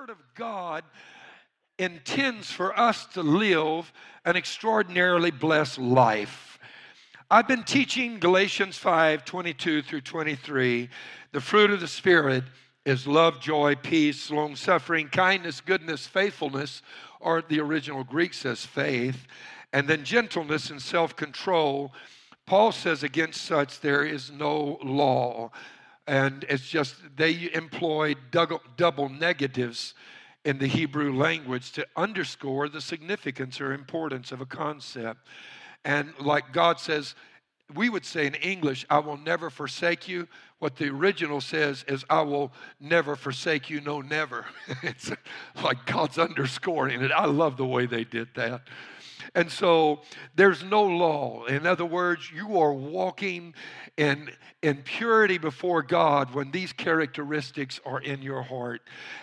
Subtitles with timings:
[0.00, 0.82] Word of God
[1.78, 3.92] intends for us to live
[4.24, 6.58] an extraordinarily blessed life.
[7.30, 10.88] I've been teaching Galatians 5 22 through 23.
[11.32, 12.44] The fruit of the Spirit
[12.86, 16.80] is love, joy, peace, long suffering, kindness, goodness, faithfulness,
[17.20, 19.26] or the original Greek says faith,
[19.74, 21.92] and then gentleness and self control.
[22.46, 25.50] Paul says, against such there is no law.
[26.10, 29.94] And it's just, they employ double negatives
[30.44, 35.28] in the Hebrew language to underscore the significance or importance of a concept.
[35.84, 37.14] And like God says,
[37.76, 40.26] we would say in English, I will never forsake you.
[40.58, 44.46] What the original says is, I will never forsake you, no, never.
[44.82, 45.12] it's
[45.62, 47.12] like God's underscoring it.
[47.12, 48.62] I love the way they did that.
[49.34, 50.00] And so
[50.34, 51.44] there's no law.
[51.46, 53.54] In other words, you are walking
[53.96, 54.30] in,
[54.62, 58.82] in purity before God when these characteristics are in your heart.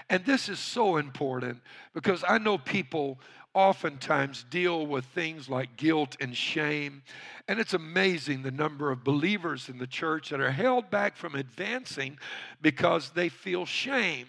[0.10, 1.62] And this is so important
[1.94, 3.20] because I know people
[3.58, 7.02] oftentimes deal with things like guilt and shame.
[7.48, 11.34] And it's amazing the number of believers in the church that are held back from
[11.34, 12.20] advancing
[12.62, 14.28] because they feel shame.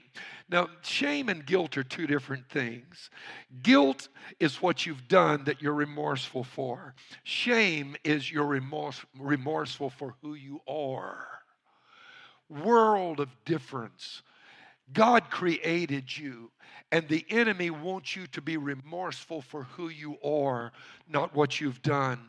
[0.50, 3.10] Now, shame and guilt are two different things.
[3.62, 4.08] Guilt
[4.40, 10.34] is what you've done that you're remorseful for, shame is you're remorse, remorseful for who
[10.34, 11.26] you are.
[12.48, 14.22] World of difference.
[14.94, 16.50] God created you,
[16.90, 20.72] and the enemy wants you to be remorseful for who you are,
[21.06, 22.20] not what you've done.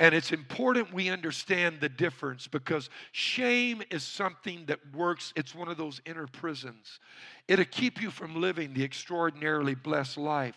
[0.00, 5.68] And it's important we understand the difference because shame is something that works, it's one
[5.68, 6.98] of those inner prisons.
[7.46, 10.56] It'll keep you from living the extraordinarily blessed life.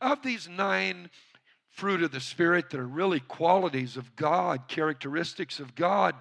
[0.00, 1.10] Of these nine
[1.70, 6.14] fruit of the Spirit that are really qualities of God, characteristics of God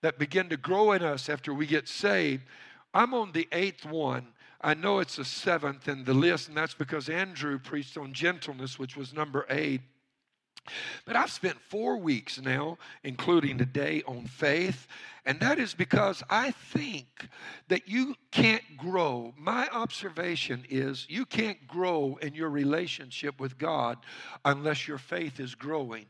[0.00, 2.44] that begin to grow in us after we get saved,
[2.94, 4.28] I'm on the eighth one.
[4.60, 8.78] I know it's the seventh in the list, and that's because Andrew preached on gentleness,
[8.78, 9.82] which was number eight.
[11.04, 14.86] But I've spent four weeks now, including today, on faith.
[15.24, 17.28] And that is because I think
[17.68, 19.34] that you can't grow.
[19.36, 23.98] My observation is you can't grow in your relationship with God
[24.44, 26.06] unless your faith is growing.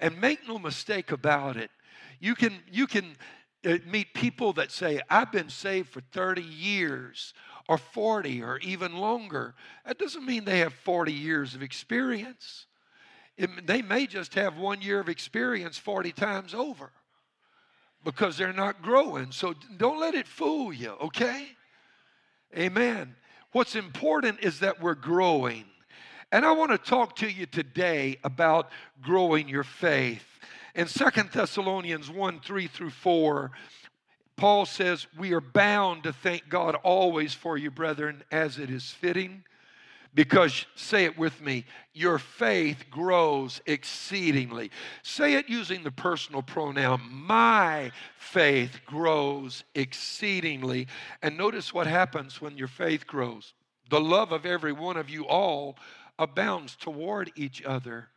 [0.00, 1.70] And make no mistake about it.
[2.18, 3.16] You can, you can
[3.64, 7.34] uh, meet people that say, I've been saved for 30 years
[7.68, 9.54] or 40 or even longer.
[9.84, 12.66] That doesn't mean they have 40 years of experience.
[13.36, 16.90] It, they may just have one year of experience 40 times over
[18.04, 19.32] because they're not growing.
[19.32, 21.48] So don't let it fool you, okay?
[22.56, 23.14] Amen.
[23.52, 25.64] What's important is that we're growing.
[26.32, 28.70] And I want to talk to you today about
[29.02, 30.24] growing your faith.
[30.74, 33.50] In Second Thessalonians 1 3 through 4,
[34.36, 38.90] Paul says, We are bound to thank God always for you, brethren, as it is
[38.90, 39.44] fitting
[40.16, 44.70] because, say it with me, your faith grows exceedingly.
[45.02, 50.88] Say it using the personal pronoun, my faith grows exceedingly.
[51.22, 53.52] And notice what happens when your faith grows.
[53.90, 55.76] The love of every one of you all
[56.18, 58.08] abounds toward each other.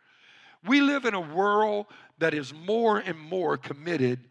[0.66, 1.88] We live in a world
[2.18, 4.22] that is more and more committed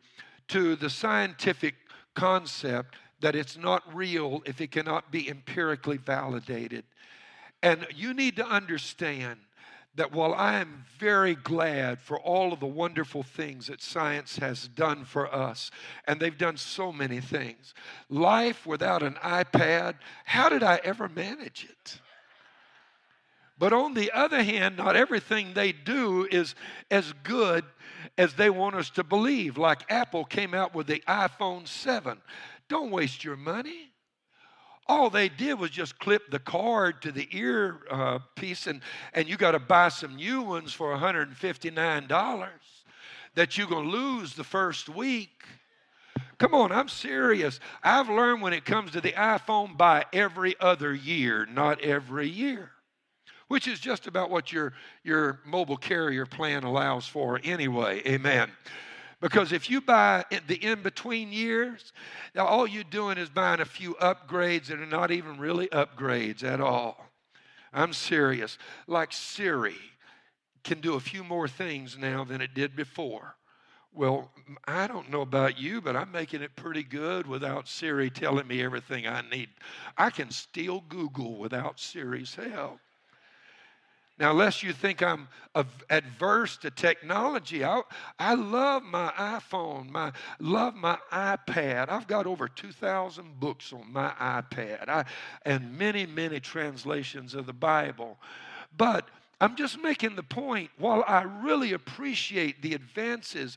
[0.48, 1.74] to the scientific
[2.14, 6.84] concept that it's not real if it cannot be empirically validated.
[7.62, 9.40] And you need to understand
[9.94, 14.68] that while I am very glad for all of the wonderful things that science has
[14.68, 15.72] done for us,
[16.06, 17.74] and they've done so many things,
[18.08, 22.00] life without an iPad, how did I ever manage it?
[23.58, 26.54] But on the other hand, not everything they do is
[26.92, 27.64] as good
[28.16, 29.58] as they want us to believe.
[29.58, 32.18] Like Apple came out with the iPhone 7.
[32.68, 33.87] Don't waste your money.
[34.88, 38.80] All they did was just clip the cord to the ear uh, piece, and,
[39.12, 42.48] and you got to buy some new ones for $159
[43.34, 45.44] that you're going to lose the first week.
[46.38, 47.60] Come on, I'm serious.
[47.82, 52.70] I've learned when it comes to the iPhone, buy every other year, not every year,
[53.48, 54.72] which is just about what your,
[55.04, 58.02] your mobile carrier plan allows for anyway.
[58.06, 58.50] Amen.
[59.20, 61.92] Because if you buy the in between years,
[62.36, 66.60] all you're doing is buying a few upgrades that are not even really upgrades at
[66.60, 67.04] all.
[67.72, 68.58] I'm serious.
[68.86, 69.76] Like Siri
[70.62, 73.34] can do a few more things now than it did before.
[73.92, 74.30] Well,
[74.66, 78.62] I don't know about you, but I'm making it pretty good without Siri telling me
[78.62, 79.48] everything I need.
[79.96, 82.78] I can still Google without Siri's help.
[84.18, 85.28] Now, unless you think I'm
[85.90, 87.82] adverse to technology, I,
[88.18, 91.88] I love my iPhone, my love my iPad.
[91.88, 95.04] I've got over 2,000 books on my iPad I,
[95.44, 98.18] and many, many translations of the Bible.
[98.76, 99.08] But
[99.40, 103.56] I'm just making the point, while I really appreciate the advances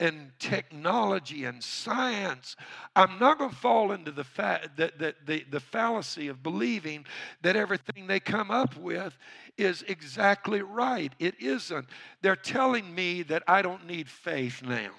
[0.00, 2.56] in technology and science,
[2.94, 7.04] I'm not going to fall into the, fa- the, the, the, the fallacy of believing
[7.42, 9.16] that everything they come up with
[9.56, 11.12] is exactly right.
[11.18, 11.86] It isn't.
[12.22, 14.90] They're telling me that I don't need faith now.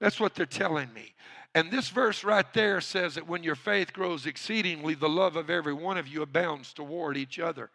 [0.00, 1.14] That's what they're telling me.
[1.54, 5.50] And this verse right there says that when your faith grows exceedingly, the love of
[5.50, 7.70] every one of you abounds toward each other.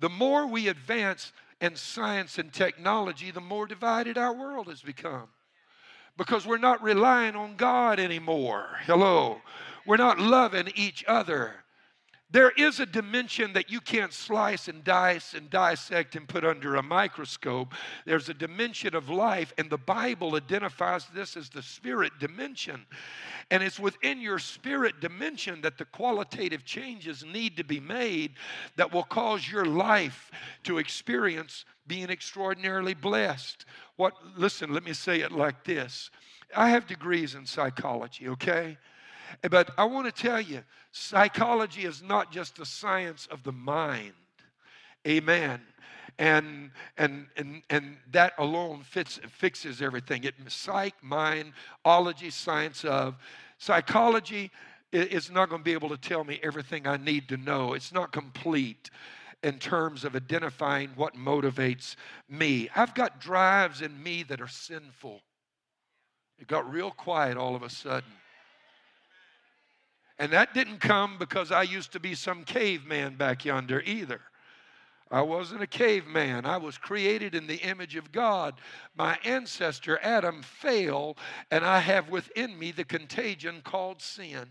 [0.00, 5.28] The more we advance in science and technology, the more divided our world has become.
[6.16, 8.78] Because we're not relying on God anymore.
[8.84, 9.40] Hello.
[9.86, 11.65] We're not loving each other.
[12.30, 16.74] There is a dimension that you can't slice and dice and dissect and put under
[16.74, 17.72] a microscope.
[18.04, 22.84] There's a dimension of life, and the Bible identifies this as the spirit dimension.
[23.52, 28.32] And it's within your spirit dimension that the qualitative changes need to be made
[28.74, 30.32] that will cause your life
[30.64, 33.66] to experience being extraordinarily blessed.
[33.94, 36.10] What, listen, let me say it like this
[36.56, 38.78] I have degrees in psychology, okay?
[39.50, 40.62] But I want to tell you,
[40.92, 44.12] psychology is not just the science of the mind.
[45.06, 45.60] Amen.
[46.18, 50.24] And and and and that alone fits fixes everything.
[50.24, 51.52] It psych, mind,
[51.84, 53.16] ology, science of
[53.58, 54.50] psychology
[54.92, 57.74] is not going to be able to tell me everything I need to know.
[57.74, 58.90] It's not complete
[59.42, 61.96] in terms of identifying what motivates
[62.28, 62.70] me.
[62.74, 65.20] I've got drives in me that are sinful.
[66.38, 68.10] It got real quiet all of a sudden.
[70.18, 74.20] And that didn't come because I used to be some caveman back yonder either.
[75.10, 76.46] I wasn't a caveman.
[76.46, 78.54] I was created in the image of God.
[78.96, 81.18] My ancestor Adam failed,
[81.50, 84.48] and I have within me the contagion called sin.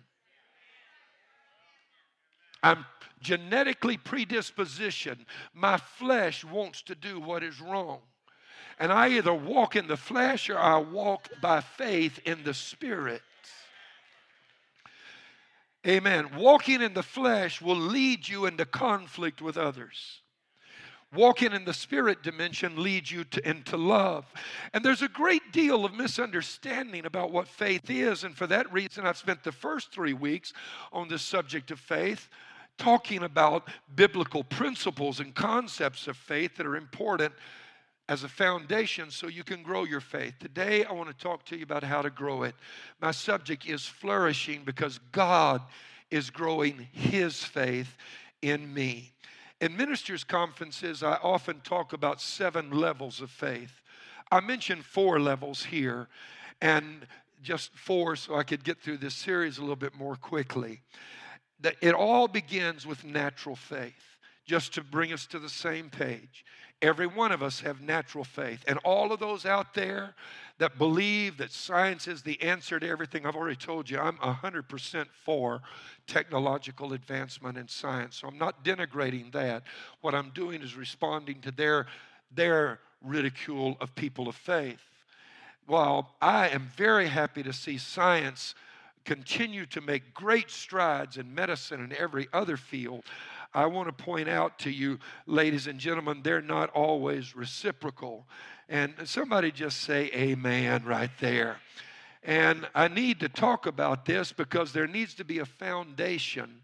[2.64, 2.86] I'm
[3.22, 5.26] genetically predispositioned.
[5.54, 8.00] My flesh wants to do what is wrong.
[8.80, 13.22] And I either walk in the flesh or I walk by faith in the spirit.
[15.88, 16.30] Amen.
[16.36, 20.22] Walking in the flesh will lead you into conflict with others.
[21.14, 24.26] Walking in the spirit dimension leads you to, into love.
[24.74, 28.24] And there's a great deal of misunderstanding about what faith is.
[28.24, 30.54] And for that reason, I've spent the first three weeks
[30.92, 32.30] on the subject of faith,
[32.78, 37.34] talking about biblical principles and concepts of faith that are important
[38.08, 40.36] as a foundation so you can grow your faith.
[40.40, 42.56] Today, I want to talk to you about how to grow it.
[43.02, 45.62] My subject is flourishing because God
[46.12, 47.98] is growing His faith
[48.42, 49.14] in me.
[49.60, 53.82] In ministers' conferences, I often talk about seven levels of faith.
[54.32, 56.08] I mentioned four levels here,
[56.62, 57.08] and
[57.42, 60.82] just four so I could get through this series a little bit more quickly.
[61.62, 66.46] That it all begins with natural faith, just to bring us to the same page.
[66.82, 68.64] Every one of us have natural faith.
[68.68, 70.14] And all of those out there
[70.58, 75.06] that believe that science is the answer to everything, I've already told you, I'm 100%
[75.24, 75.62] for
[76.08, 78.18] technological advancement in science.
[78.18, 79.64] So I'm not denigrating that.
[80.02, 81.88] What I'm doing is responding to their,
[82.34, 84.82] their ridicule of people of faith.
[85.68, 88.54] While I am very happy to see science
[89.04, 93.04] continue to make great strides in medicine and every other field,
[93.56, 98.28] I want to point out to you, ladies and gentlemen, they're not always reciprocal.
[98.68, 101.58] And somebody just say amen right there.
[102.22, 106.62] And I need to talk about this because there needs to be a foundation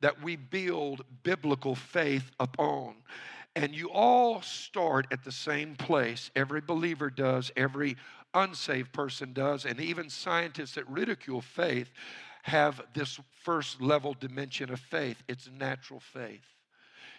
[0.00, 2.94] that we build biblical faith upon.
[3.54, 6.30] And you all start at the same place.
[6.34, 7.96] Every believer does, every
[8.32, 11.90] unsaved person does, and even scientists that ridicule faith
[12.42, 16.44] have this first level dimension of faith it's natural faith.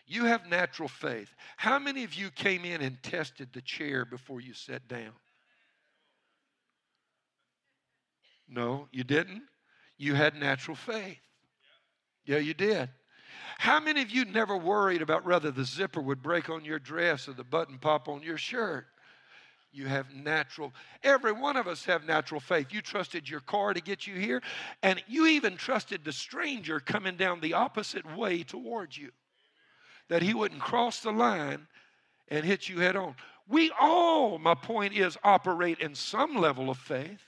[0.05, 1.33] You have natural faith.
[1.55, 5.13] How many of you came in and tested the chair before you sat down?
[8.49, 9.43] No, you didn't.
[9.97, 11.19] You had natural faith.
[12.25, 12.89] Yeah, you did.
[13.57, 17.29] How many of you never worried about whether the zipper would break on your dress
[17.29, 18.85] or the button pop on your shirt?
[19.73, 23.81] You have natural every one of us have natural faith you trusted your car to
[23.81, 24.41] get you here
[24.83, 29.11] and you even trusted the stranger coming down the opposite way towards you
[30.09, 31.67] that he wouldn't cross the line
[32.29, 33.15] and hit you head on
[33.49, 37.21] we all my point is operate in some level of faith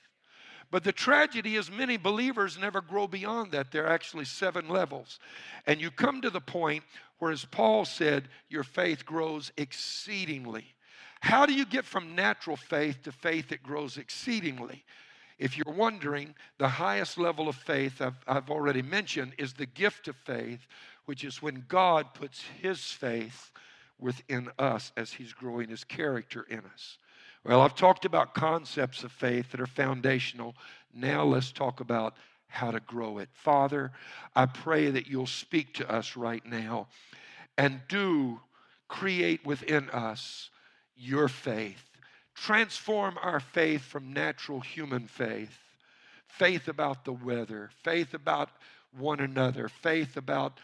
[0.71, 3.71] But the tragedy is many believers never grow beyond that.
[3.71, 5.19] There are actually seven levels.
[5.67, 6.83] And you come to the point
[7.19, 10.74] where, as Paul said, your faith grows exceedingly.
[11.21, 14.83] How do you get from natural faith to faith that grows exceedingly?
[15.37, 20.07] If you're wondering, the highest level of faith I've, I've already mentioned is the gift
[20.07, 20.65] of faith,
[21.05, 23.51] which is when God puts His faith
[23.99, 26.97] within us as He's growing His character in us.
[27.43, 30.55] Well, I've talked about concepts of faith that are foundational.
[30.93, 32.15] Now let's talk about
[32.47, 33.29] how to grow it.
[33.33, 33.91] Father,
[34.35, 36.87] I pray that you'll speak to us right now
[37.57, 38.39] and do
[38.87, 40.49] create within us
[40.95, 41.83] your faith.
[42.33, 45.57] Transform our faith from natural human faith,
[46.27, 48.49] faith about the weather, faith about
[48.97, 50.59] one another, faith about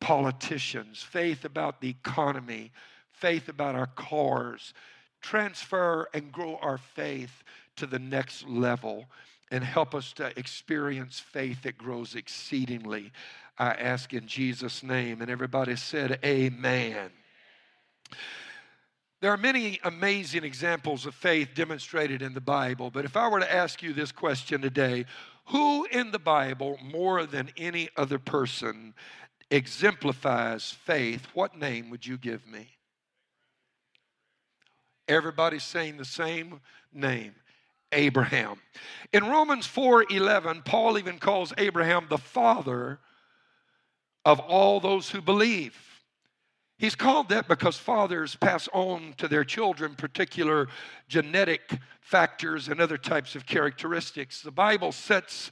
[0.00, 2.72] politicians, faith about the economy,
[3.12, 4.72] faith about our cars.
[5.20, 7.42] Transfer and grow our faith
[7.76, 9.06] to the next level
[9.50, 13.12] and help us to experience faith that grows exceedingly.
[13.58, 15.22] I ask in Jesus' name.
[15.22, 17.10] And everybody said, Amen.
[19.20, 23.40] There are many amazing examples of faith demonstrated in the Bible, but if I were
[23.40, 25.06] to ask you this question today,
[25.46, 28.94] who in the Bible, more than any other person,
[29.50, 32.68] exemplifies faith, what name would you give me?
[35.08, 36.60] Everybody's saying the same
[36.92, 37.34] name.
[37.92, 38.60] Abraham.
[39.12, 42.98] In Romans 4:11, Paul even calls Abraham the father
[44.24, 45.85] of all those who believe.
[46.78, 50.68] He's called that because fathers pass on to their children particular
[51.08, 54.42] genetic factors and other types of characteristics.
[54.42, 55.50] The Bible sets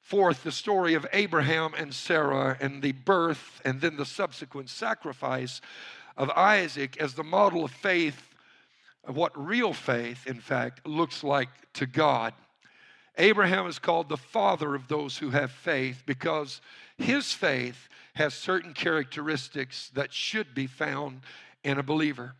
[0.00, 5.60] forth the story of Abraham and Sarah and the birth and then the subsequent sacrifice
[6.16, 8.28] of Isaac as the model of faith,
[9.04, 12.32] of what real faith, in fact, looks like to God.
[13.20, 16.62] Abraham is called the father of those who have faith because
[16.96, 21.20] his faith has certain characteristics that should be found
[21.62, 22.34] in a believer.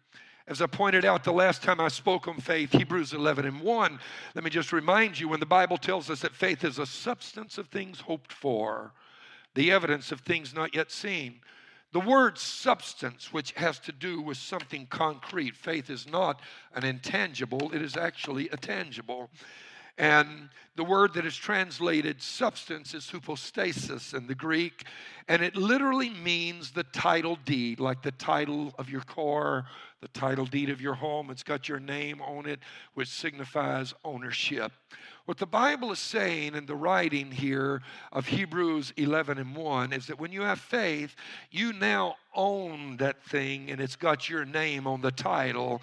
[0.47, 3.99] As I pointed out the last time I spoke on faith, Hebrews 11 and 1,
[4.35, 7.59] let me just remind you when the Bible tells us that faith is a substance
[7.59, 8.95] of things hoped for,
[9.55, 11.41] the evidence of things not yet seen.
[11.93, 16.41] The word substance, which has to do with something concrete, faith is not
[16.75, 19.29] an intangible, it is actually a tangible.
[20.01, 24.85] And the word that is translated substance is hypostasis in the Greek,
[25.29, 29.67] and it literally means the title deed, like the title of your car
[30.01, 31.31] the title deed of your home.
[31.31, 32.61] It's got your name on it,
[32.95, 34.73] which signifies ownership.
[35.27, 40.07] What the Bible is saying in the writing here of Hebrews 11 and 1 is
[40.07, 41.15] that when you have faith,
[41.51, 45.83] you now own that thing and it's got your name on the title.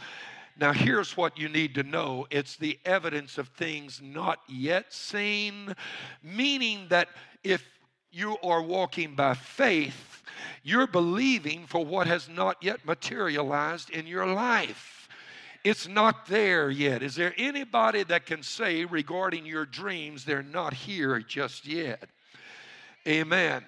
[0.60, 5.76] Now, here's what you need to know it's the evidence of things not yet seen,
[6.24, 7.10] meaning that
[7.44, 7.64] if
[8.12, 10.24] you are walking by faith,
[10.64, 15.08] you're believing for what has not yet materialized in your life.
[15.64, 17.04] It's not there yet.
[17.04, 22.10] Is there anybody that can say regarding your dreams, they're not here just yet?
[23.08, 23.64] Amen.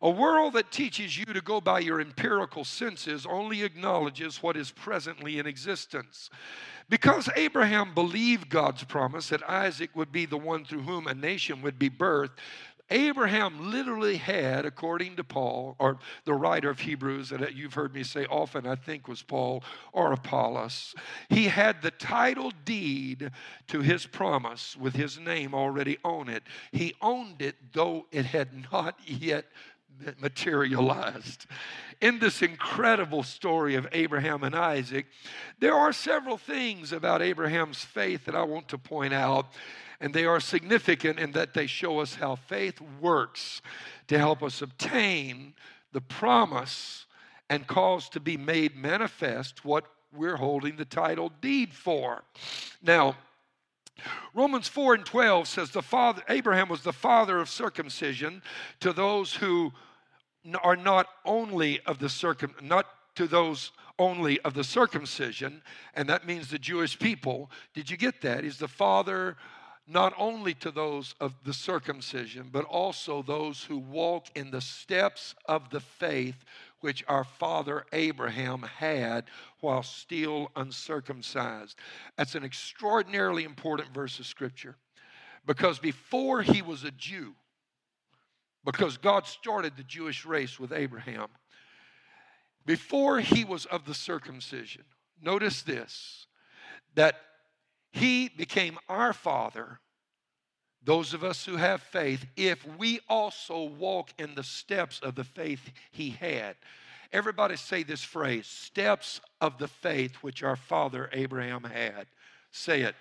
[0.00, 4.70] A world that teaches you to go by your empirical senses only acknowledges what is
[4.70, 6.30] presently in existence.
[6.88, 11.62] Because Abraham believed God's promise that Isaac would be the one through whom a nation
[11.62, 12.38] would be birthed,
[12.90, 18.02] Abraham literally had, according to Paul, or the writer of Hebrews, that you've heard me
[18.02, 19.62] say often, I think was Paul
[19.92, 20.94] or Apollos,
[21.28, 23.30] he had the title deed
[23.68, 26.44] to his promise with his name already on it.
[26.72, 29.44] He owned it, though it had not yet
[30.20, 31.46] materialized.
[32.00, 35.06] In this incredible story of Abraham and Isaac,
[35.58, 39.46] there are several things about Abraham's faith that I want to point out
[40.00, 43.60] and they are significant in that they show us how faith works
[44.06, 45.54] to help us obtain
[45.92, 47.06] the promise
[47.50, 52.22] and cause to be made manifest what we're holding the title deed for.
[52.82, 53.16] Now,
[54.32, 58.42] Romans 4 and 12 says the father Abraham was the father of circumcision
[58.80, 59.72] to those who
[60.62, 65.62] are not only of the circum not to those only of the circumcision
[65.94, 69.36] and that means the Jewish people did you get that he's the father
[69.88, 75.34] not only to those of the circumcision, but also those who walk in the steps
[75.46, 76.44] of the faith
[76.80, 79.24] which our father Abraham had
[79.60, 81.76] while still uncircumcised.
[82.16, 84.76] That's an extraordinarily important verse of scripture
[85.46, 87.34] because before he was a Jew,
[88.72, 91.28] because God started the Jewish race with Abraham,
[92.66, 94.84] before he was of the circumcision,
[95.22, 96.26] notice this
[96.94, 97.14] that
[97.92, 99.80] he became our father,
[100.84, 105.24] those of us who have faith, if we also walk in the steps of the
[105.24, 106.54] faith he had.
[107.10, 112.06] Everybody say this phrase steps of the faith which our father Abraham had.
[112.50, 112.94] Say it.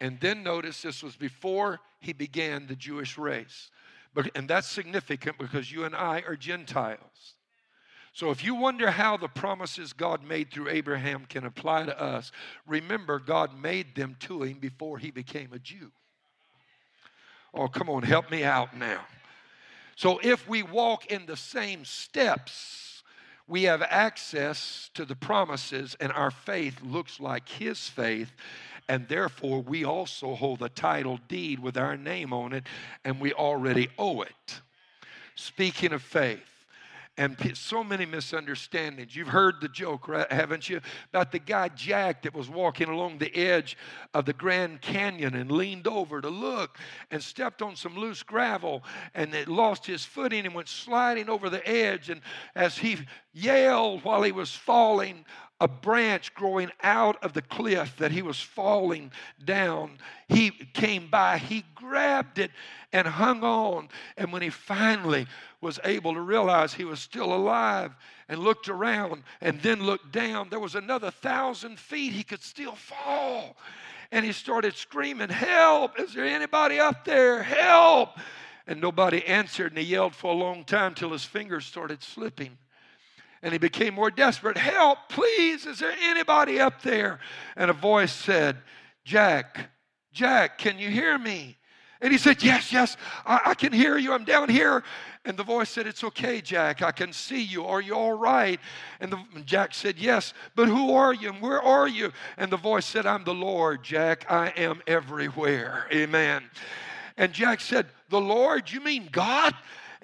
[0.00, 3.70] And then notice this was before he began the Jewish race.
[4.34, 7.34] And that's significant because you and I are Gentiles.
[8.14, 12.32] So if you wonder how the promises God made through Abraham can apply to us,
[12.66, 15.92] remember God made them to him before he became a Jew.
[17.52, 19.00] Oh, come on, help me out now.
[19.96, 23.02] So if we walk in the same steps,
[23.46, 28.32] we have access to the promises, and our faith looks like his faith
[28.88, 32.64] and therefore we also hold a title deed with our name on it,
[33.04, 34.60] and we already owe it.
[35.34, 36.56] Speaking of faith,
[37.18, 39.16] and so many misunderstandings.
[39.16, 40.80] You've heard the joke, right, haven't you?
[41.10, 43.76] About the guy Jack that was walking along the edge
[44.12, 46.78] of the Grand Canyon and leaned over to look
[47.10, 48.82] and stepped on some loose gravel
[49.14, 52.10] and it lost his footing and went sliding over the edge.
[52.10, 52.20] And
[52.54, 52.98] as he
[53.32, 55.24] yelled while he was falling,
[55.60, 59.10] a branch growing out of the cliff that he was falling
[59.44, 59.98] down.
[60.28, 62.50] He came by, he grabbed it
[62.92, 63.88] and hung on.
[64.16, 65.26] And when he finally
[65.62, 67.92] was able to realize he was still alive
[68.28, 72.74] and looked around and then looked down, there was another thousand feet he could still
[72.74, 73.56] fall.
[74.12, 75.98] And he started screaming, Help!
[75.98, 77.42] Is there anybody up there?
[77.42, 78.18] Help!
[78.66, 82.58] And nobody answered, and he yelled for a long time till his fingers started slipping.
[83.46, 84.58] And he became more desperate.
[84.58, 85.66] Help, please.
[85.66, 87.20] Is there anybody up there?
[87.54, 88.56] And a voice said,
[89.04, 89.70] Jack,
[90.12, 91.56] Jack, can you hear me?
[92.00, 94.12] And he said, Yes, yes, I, I, can hear you.
[94.12, 94.82] I'm down here.
[95.24, 96.82] And the voice said, It's okay, Jack.
[96.82, 97.64] I can see you.
[97.64, 98.58] Are you all right?
[98.98, 102.12] And, the, and Jack said, Yes, but who are you and where are you?
[102.36, 104.26] And the voice said, I'm the Lord, Jack.
[104.28, 105.86] I am everywhere.
[105.92, 106.42] Amen.
[107.16, 108.72] And Jack said, The Lord?
[108.72, 109.54] You mean God?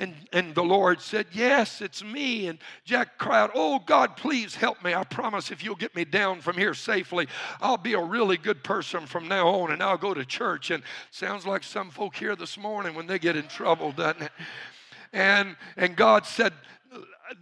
[0.02, 2.48] And, and the Lord said, Yes, it's me.
[2.48, 4.94] And Jack cried, Oh, God, please help me.
[4.94, 7.28] I promise if you'll get me down from here safely,
[7.60, 10.72] I'll be a really good person from now on and I'll go to church.
[10.72, 10.82] And
[11.12, 14.32] sounds like some folk here this morning when they get in trouble, doesn't it?
[15.12, 16.52] And, and God said,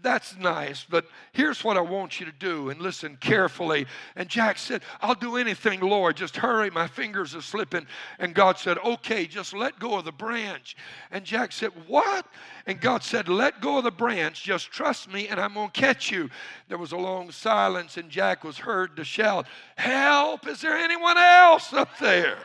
[0.03, 3.87] that's nice, but here's what I want you to do and listen carefully.
[4.17, 6.17] And Jack said, I'll do anything, Lord.
[6.17, 6.71] Just hurry.
[6.71, 7.87] My fingers are slipping.
[8.19, 10.77] And God said, Okay, just let go of the branch.
[11.11, 12.27] And Jack said, What?
[12.67, 14.43] And God said, Let go of the branch.
[14.43, 16.31] Just trust me, and I'm going to catch you.
[16.69, 20.47] There was a long silence, and Jack was heard to shout, Help!
[20.47, 22.39] Is there anyone else up there?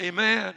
[0.00, 0.54] Amen.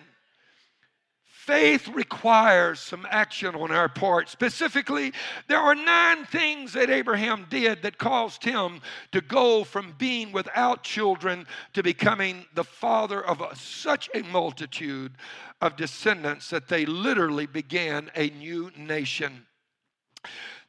[1.46, 4.30] Faith requires some action on our part.
[4.30, 5.12] Specifically,
[5.50, 8.80] there are nine things that Abraham did that caused him
[9.12, 15.12] to go from being without children to becoming the father of a, such a multitude
[15.60, 19.46] of descendants that they literally began a new nation.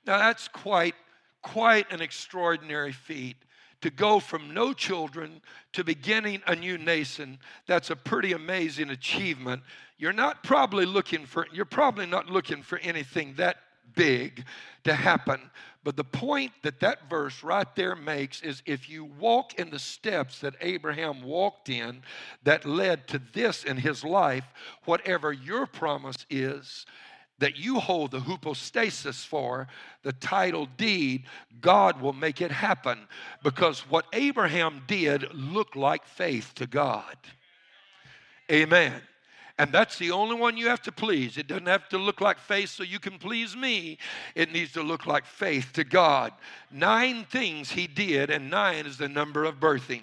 [0.04, 0.96] Now, that's quite,
[1.40, 3.36] quite an extraordinary feat
[3.80, 5.40] to go from no children
[5.72, 9.62] to beginning a new nation that's a pretty amazing achievement
[9.98, 13.56] you're not probably looking for you're probably not looking for anything that
[13.94, 14.44] big
[14.82, 15.40] to happen
[15.84, 19.78] but the point that that verse right there makes is if you walk in the
[19.78, 22.02] steps that Abraham walked in
[22.42, 24.46] that led to this in his life
[24.84, 26.86] whatever your promise is
[27.38, 29.66] that you hold the hypostasis for,
[30.02, 31.24] the title deed,
[31.60, 33.08] God will make it happen
[33.42, 37.16] because what Abraham did looked like faith to God.
[38.50, 39.00] Amen.
[39.56, 41.38] And that's the only one you have to please.
[41.38, 43.98] It doesn't have to look like faith so you can please me.
[44.34, 46.32] It needs to look like faith to God.
[46.72, 50.02] Nine things he did, and nine is the number of birthing.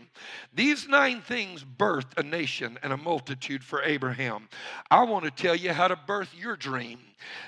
[0.53, 4.47] These nine things birthed a nation and a multitude for Abraham.
[4.89, 6.99] I want to tell you how to birth your dream.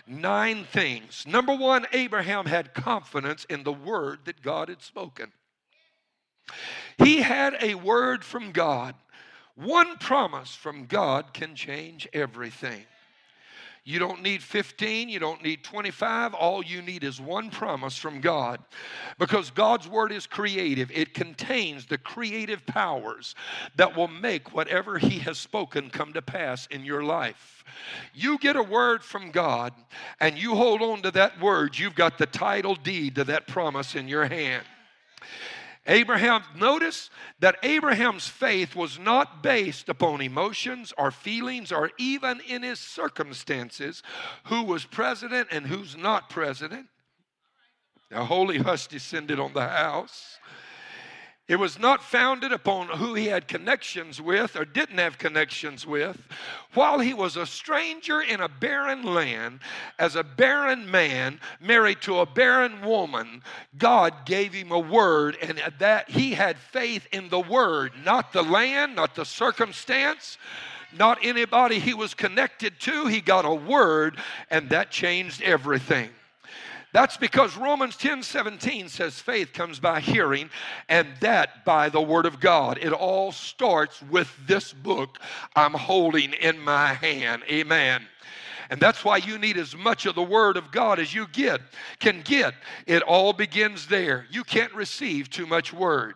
[0.06, 1.24] Nine things.
[1.26, 5.32] Number one, Abraham had confidence in the word that God had spoken.
[6.98, 8.96] He had a word from God
[9.56, 12.84] one promise from God can change everything.
[13.86, 16.34] You don't need 15, you don't need 25.
[16.34, 18.62] All you need is one promise from God.
[19.20, 23.36] Because God's word is creative, it contains the creative powers
[23.76, 27.66] that will make whatever He has spoken come to pass in your life.
[28.13, 29.74] You get a word from God
[30.22, 33.96] and you hold on to that word, you've got the title deed to that promise
[33.96, 34.63] in your hand.
[35.86, 42.63] Abraham, notice that Abraham's faith was not based upon emotions or feelings or even in
[42.63, 44.02] his circumstances,
[44.46, 46.88] who was president and who's not president.
[48.12, 50.38] A holy hush descended on the house.
[51.45, 56.17] It was not founded upon who he had connections with or didn't have connections with.
[56.73, 59.60] While he was a stranger in a barren land,
[59.99, 63.43] as a barren man married to a barren woman,
[63.77, 68.43] God gave him a word, and that he had faith in the word, not the
[68.43, 70.38] land, not the circumstance,
[70.97, 73.08] not anybody he was connected to.
[73.08, 74.17] He got a word,
[74.49, 76.10] and that changed everything.
[76.93, 80.49] That's because Romans 10 17 says faith comes by hearing,
[80.88, 82.77] and that by the Word of God.
[82.79, 85.19] It all starts with this book
[85.56, 87.41] I'm holding in my hand.
[87.49, 88.03] Amen.
[88.69, 91.62] And that's why you need as much of the Word of God as you get,
[91.99, 92.53] can get.
[92.86, 94.27] It all begins there.
[94.29, 96.15] You can't receive too much Word.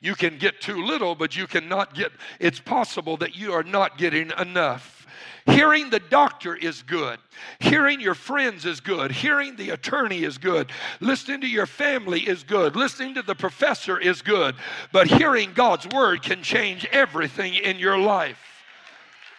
[0.00, 3.98] You can get too little, but you cannot get, it's possible that you are not
[3.98, 5.01] getting enough.
[5.46, 7.18] Hearing the doctor is good.
[7.60, 9.10] Hearing your friends is good.
[9.10, 10.70] Hearing the attorney is good.
[11.00, 12.76] Listening to your family is good.
[12.76, 14.54] Listening to the professor is good.
[14.92, 18.38] But hearing God's word can change everything in your life.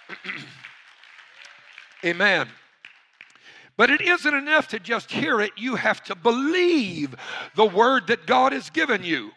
[2.05, 2.49] Amen.
[3.75, 7.15] But it isn't enough to just hear it, you have to believe
[7.55, 9.31] the word that God has given you.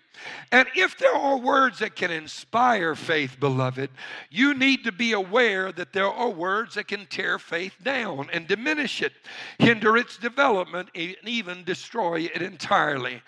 [0.52, 3.90] And if there are words that can inspire faith, beloved,
[4.31, 8.46] you need to be aware that there are words that can tear faith down and
[8.46, 9.12] diminish it,
[9.59, 13.22] hinder its development, and even destroy it entirely.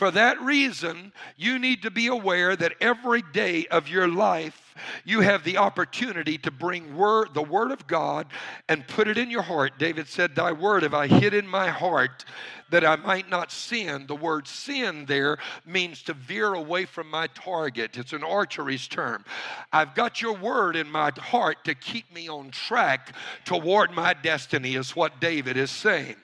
[0.00, 5.20] For that reason, you need to be aware that every day of your life, you
[5.20, 8.26] have the opportunity to bring word, the word of God
[8.66, 9.72] and put it in your heart.
[9.78, 12.24] David said, Thy word have I hid in my heart
[12.70, 14.06] that I might not sin.
[14.06, 15.36] The word sin there
[15.66, 17.98] means to veer away from my target.
[17.98, 19.26] It's an archery's term.
[19.70, 24.76] I've got your word in my heart to keep me on track toward my destiny,
[24.76, 26.16] is what David is saying.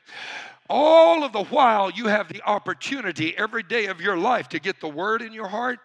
[0.68, 4.81] All of the while, you have the opportunity every day of your life to get
[4.81, 5.81] the word in your heart.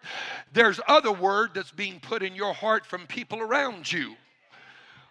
[0.52, 4.16] There's other word that's being put in your heart from people around you.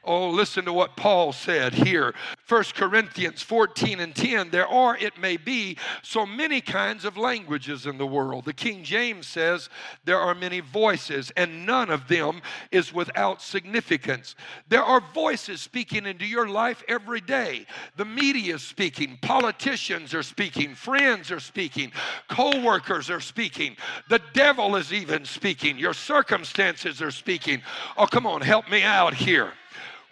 [0.04, 2.16] Oh, listen to what Paul said here.
[2.50, 4.50] 1 Corinthians 14 and 10.
[4.50, 8.46] There are, it may be, so many kinds of languages in the world.
[8.46, 9.70] The King James says
[10.04, 14.36] there are many voices, and none of them is without significance.
[14.70, 17.68] There are voices speaking into your life every day.
[17.96, 21.92] The media is speaking, politicians are speaking, friends are speaking,
[22.28, 23.78] co workers are speaking,
[24.10, 27.62] the devil is even speaking, your circumstances are speaking.
[27.98, 29.54] Oh, come on, help me out here.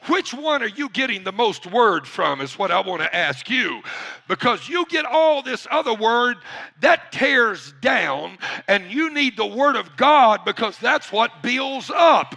[0.08, 2.42] Which one are you getting the most word from?
[2.42, 3.82] Is what I want to ask you.
[4.28, 6.38] Because you get all this other word
[6.80, 12.36] that tears down, and you need the word of God because that's what builds up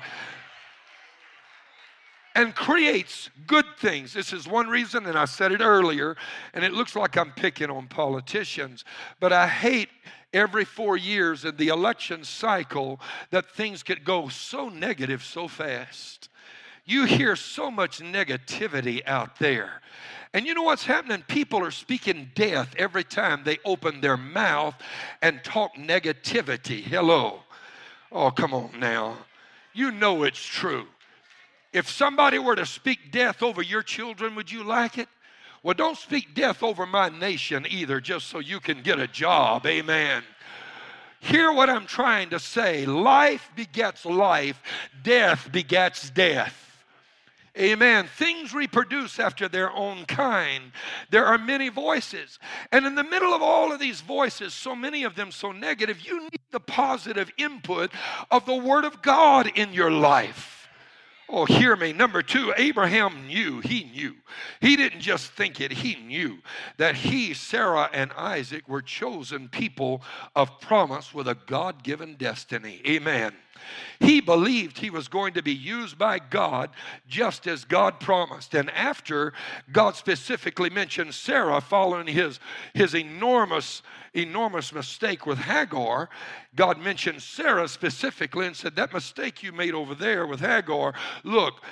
[2.35, 4.12] and creates good things.
[4.12, 6.16] This is one reason, and I said it earlier,
[6.55, 8.85] and it looks like I'm picking on politicians,
[9.20, 9.90] but I hate
[10.33, 16.31] every four years in the election cycle that things could go so negative so fast.
[16.85, 19.81] You hear so much negativity out there.
[20.35, 21.23] And you know what's happening?
[21.29, 24.75] People are speaking death every time they open their mouth
[25.21, 26.83] and talk negativity.
[26.83, 27.40] Hello.
[28.11, 29.18] Oh, come on now.
[29.75, 30.87] You know it's true.
[31.73, 35.09] If somebody were to speak death over your children, would you like it?
[35.62, 39.66] Well, don't speak death over my nation either, just so you can get a job.
[39.66, 40.23] Amen.
[41.21, 42.85] Hear what I'm trying to say.
[42.85, 44.61] Life begets life,
[45.03, 46.62] death begets death.
[47.59, 48.07] Amen.
[48.17, 50.73] Things reproduce after their own kind.
[51.11, 52.38] There are many voices.
[52.71, 56.01] And in the middle of all of these voices, so many of them so negative,
[56.01, 57.91] you need the positive input
[58.31, 60.62] of the Word of God in your life.
[61.29, 61.93] Oh, hear me.
[61.95, 64.15] Number two, Abraham knew, he knew.
[64.61, 66.38] He didn't just think it, he knew
[66.77, 70.03] that he, Sarah, and Isaac were chosen people
[70.37, 72.83] of promise with a God given destiny.
[72.87, 73.33] Amen.
[74.01, 76.70] He believed he was going to be used by God
[77.09, 78.55] just as God promised.
[78.55, 79.33] And after
[79.70, 82.40] God specifically mentioned Sarah following his,
[82.75, 83.83] his enormous,
[84.14, 86.09] enormous mistake with Hagar,
[86.55, 90.94] God mentioned Sarah specifically and said, That mistake you made over there with Hagar,
[91.25, 91.62] look,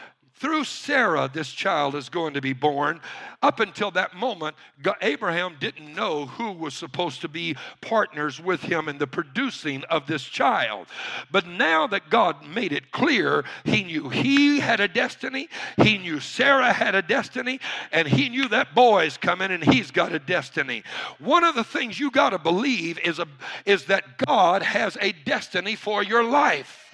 [0.41, 3.01] through Sarah, this child is going to be born.
[3.43, 4.57] Up until that moment,
[5.03, 10.07] Abraham didn't know who was supposed to be partners with him in the producing of
[10.07, 10.87] this child.
[11.31, 15.51] But now that God made it clear, he knew he had a destiny,
[15.83, 17.61] he knew Sarah had a destiny,
[17.93, 20.85] and he knew that boy's coming and he's got a destiny.
[21.19, 23.27] One of the things you got to believe is, a,
[23.67, 26.87] is that God has a destiny for your life.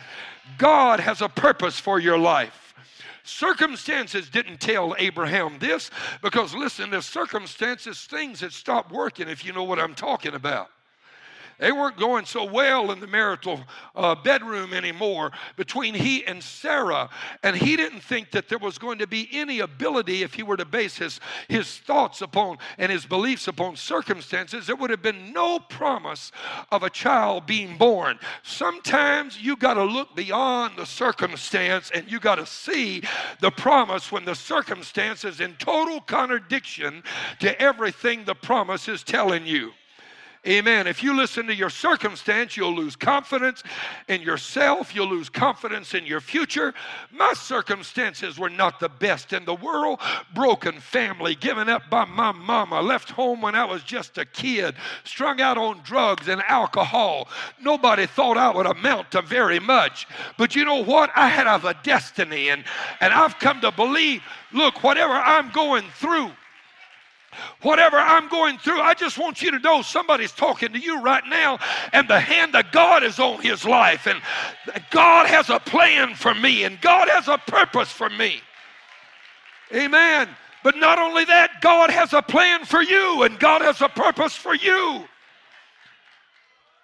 [0.58, 2.65] God has a purpose for your life.
[3.26, 5.90] Circumstances didn't tell Abraham this
[6.22, 10.70] because, listen, the circumstances, things that stop working, if you know what I'm talking about.
[11.58, 13.60] They weren't going so well in the marital
[13.94, 17.08] uh, bedroom anymore between he and Sarah.
[17.42, 20.56] And he didn't think that there was going to be any ability if he were
[20.58, 24.66] to base his, his thoughts upon and his beliefs upon circumstances.
[24.66, 26.30] There would have been no promise
[26.70, 28.18] of a child being born.
[28.42, 33.02] Sometimes you got to look beyond the circumstance and you got to see
[33.40, 37.02] the promise when the circumstance is in total contradiction
[37.40, 39.72] to everything the promise is telling you.
[40.46, 40.86] Amen.
[40.86, 43.64] If you listen to your circumstance, you'll lose confidence
[44.06, 44.94] in yourself.
[44.94, 46.72] You'll lose confidence in your future.
[47.10, 50.00] My circumstances were not the best in the world.
[50.36, 54.76] Broken family, given up by my mama, left home when I was just a kid,
[55.02, 57.28] strung out on drugs and alcohol.
[57.60, 60.06] Nobody thought I would amount to very much.
[60.38, 61.10] But you know what?
[61.16, 62.62] I had a destiny, and,
[63.00, 66.30] and I've come to believe look, whatever I'm going through,
[67.62, 71.24] Whatever I'm going through, I just want you to know somebody's talking to you right
[71.28, 71.58] now,
[71.92, 74.20] and the hand of God is on his life, and
[74.90, 78.40] God has a plan for me, and God has a purpose for me.
[79.74, 80.28] Amen.
[80.62, 84.34] But not only that, God has a plan for you, and God has a purpose
[84.34, 85.04] for you.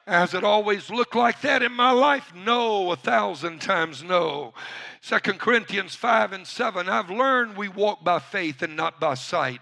[0.07, 2.33] Has it always looked like that in my life?
[2.35, 4.53] No, a thousand times no.
[5.01, 6.89] Second Corinthians 5 and 7.
[6.89, 9.61] I've learned we walk by faith and not by sight.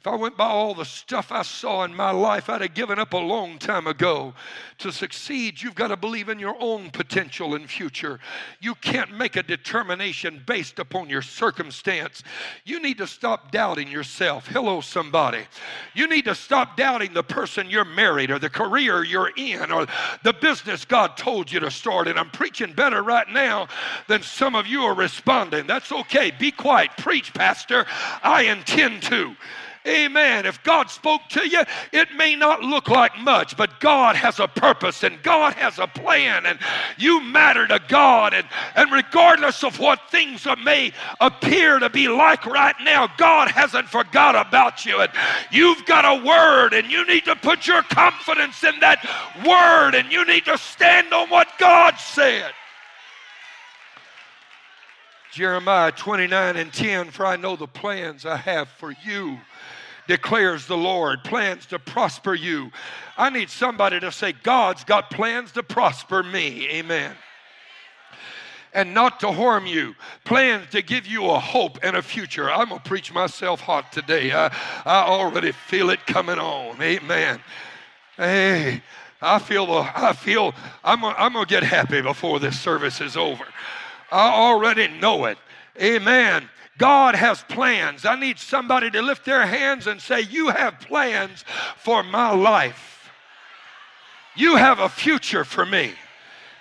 [0.00, 2.98] If I went by all the stuff I saw in my life, I'd have given
[2.98, 4.32] up a long time ago.
[4.78, 8.18] To succeed, you've got to believe in your own potential and future.
[8.60, 12.22] You can't make a determination based upon your circumstance.
[12.64, 14.46] You need to stop doubting yourself.
[14.46, 15.42] Hello, somebody.
[15.92, 19.86] You need to stop doubting the person you're married or the career you're in or
[20.22, 22.08] the business God told you to start.
[22.08, 23.68] And I'm preaching better right now
[24.08, 25.66] than some of you are responding.
[25.66, 26.30] That's okay.
[26.30, 26.92] Be quiet.
[26.96, 27.84] Preach, Pastor.
[28.22, 29.36] I intend to.
[29.86, 30.44] Amen.
[30.44, 34.46] If God spoke to you, it may not look like much, but God has a
[34.46, 36.58] purpose and God has a plan, and
[36.98, 38.34] you matter to God.
[38.34, 43.88] And, and regardless of what things may appear to be like right now, God hasn't
[43.88, 45.00] forgot about you.
[45.00, 45.10] And
[45.50, 49.02] you've got a word, and you need to put your confidence in that
[49.46, 52.52] word, and you need to stand on what God said.
[55.32, 59.38] Jeremiah 29 and 10, for I know the plans I have for you
[60.06, 62.70] declares the Lord, plans to prosper you.
[63.16, 66.68] I need somebody to say, God's got plans to prosper me.
[66.70, 67.14] Amen.
[68.72, 72.50] And not to harm you, plans to give you a hope and a future.
[72.50, 74.32] I'm going to preach myself hot today.
[74.32, 74.46] I,
[74.84, 76.80] I already feel it coming on.
[76.80, 77.40] Amen.
[78.16, 78.82] Hey,
[79.20, 83.16] I feel, the I feel, I'm, I'm going to get happy before this service is
[83.16, 83.44] over.
[84.12, 85.38] I already know it.
[85.80, 86.48] Amen.
[86.80, 88.06] God has plans.
[88.06, 91.44] I need somebody to lift their hands and say, You have plans
[91.76, 93.10] for my life.
[94.34, 95.92] You have a future for me.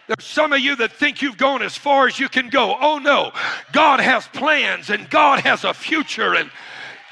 [0.07, 2.75] There's some of you that think you've gone as far as you can go.
[2.81, 3.31] Oh no,
[3.71, 6.51] God has plans and God has a future and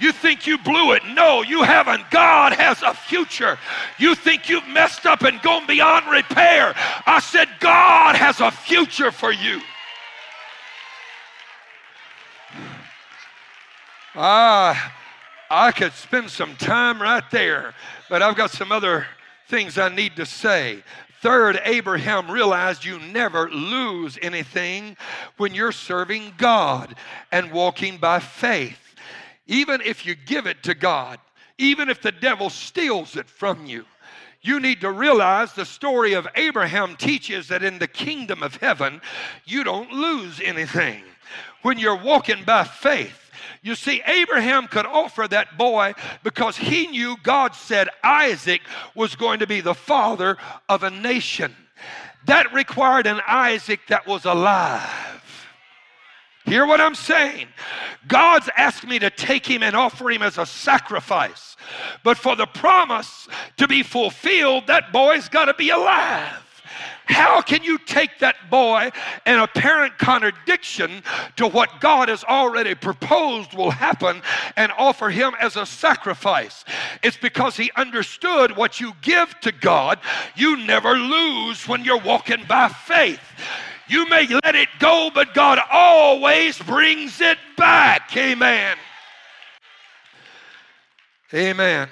[0.01, 1.03] you think you blew it.
[1.05, 2.11] No, you haven't.
[2.11, 3.57] God has a future.
[3.97, 6.75] You think you've messed up and gone beyond repair.
[7.05, 9.61] I said, God has a future for you.
[14.19, 14.95] Ah,
[15.51, 17.75] I could spend some time right there,
[18.09, 19.05] but I've got some other
[19.47, 20.83] things I need to say.
[21.21, 24.97] Third, Abraham realized you never lose anything
[25.37, 26.95] when you're serving God
[27.31, 28.95] and walking by faith.
[29.45, 31.19] Even if you give it to God,
[31.59, 33.85] even if the devil steals it from you,
[34.41, 38.99] you need to realize the story of Abraham teaches that in the kingdom of heaven,
[39.45, 41.03] you don't lose anything.
[41.61, 43.26] When you're walking by faith,
[43.61, 45.93] you see, Abraham could offer that boy
[46.23, 48.61] because he knew God said Isaac
[48.95, 50.37] was going to be the father
[50.69, 51.55] of a nation.
[52.25, 55.17] That required an Isaac that was alive.
[56.45, 57.47] Hear what I'm saying?
[58.07, 61.57] God's asked me to take him and offer him as a sacrifice.
[62.03, 66.46] But for the promise to be fulfilled, that boy's got to be alive.
[67.07, 68.91] How can you take that boy
[69.25, 71.03] in apparent contradiction
[71.37, 74.21] to what God has already proposed will happen
[74.55, 76.65] and offer him as a sacrifice?
[77.03, 79.99] It's because he understood what you give to God,
[80.35, 83.21] you never lose when you're walking by faith.
[83.87, 88.15] You may let it go, but God always brings it back.
[88.17, 88.75] Amen.
[91.33, 91.87] Amen.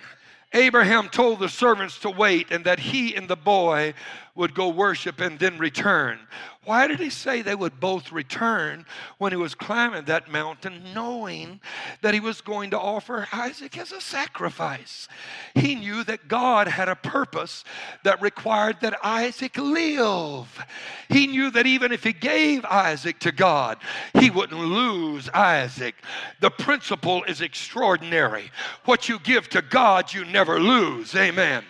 [0.56, 3.94] Abraham told the servants to wait and that he and the boy
[4.36, 6.18] would go worship and then return.
[6.66, 8.86] Why did he say they would both return
[9.18, 11.60] when he was climbing that mountain, knowing
[12.02, 15.08] that he was going to offer Isaac as a sacrifice?
[15.54, 17.64] He knew that God had a purpose
[18.04, 20.66] that required that Isaac live.
[21.10, 23.78] He knew that even if he gave Isaac to God,
[24.20, 25.96] he wouldn't lose Isaac.
[26.42, 28.52] The principle is extraordinary.
[28.86, 31.16] What you give to God, you never lose.
[31.16, 31.64] Amen.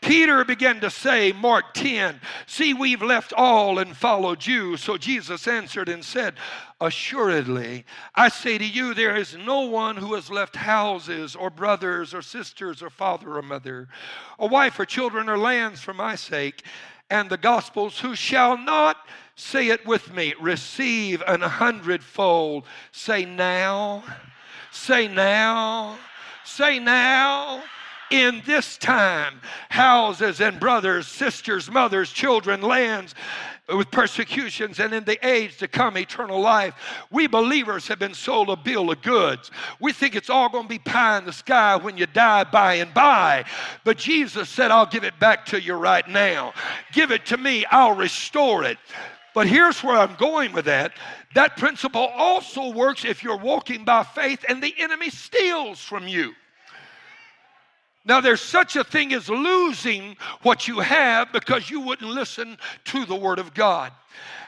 [0.00, 4.76] Peter began to say, Mark 10, see, we've left all and followed you.
[4.76, 6.34] So Jesus answered and said,
[6.80, 12.12] Assuredly, I say to you, there is no one who has left houses or brothers
[12.12, 13.88] or sisters or father or mother,
[14.38, 16.62] or wife or children or lands for my sake
[17.10, 18.96] and the gospels, who shall not,
[19.36, 22.64] say it with me, receive an hundredfold.
[22.90, 24.02] Say now,
[24.72, 25.98] say now,
[26.44, 27.62] say now
[28.10, 33.14] in this time houses and brothers, sisters, mothers, children, lands
[33.68, 36.74] with persecutions, and in the age to come, eternal life.
[37.10, 39.50] We believers have been sold a bill of goods.
[39.80, 42.74] We think it's all going to be pie in the sky when you die by
[42.74, 43.44] and by.
[43.84, 46.54] But Jesus said, I'll give it back to you right now.
[46.92, 48.78] Give it to me, I'll restore it.
[49.34, 50.92] But here's where I'm going with that.
[51.34, 56.32] That principle also works if you're walking by faith and the enemy steals from you.
[58.06, 63.04] Now, there's such a thing as losing what you have because you wouldn't listen to
[63.04, 63.92] the Word of God.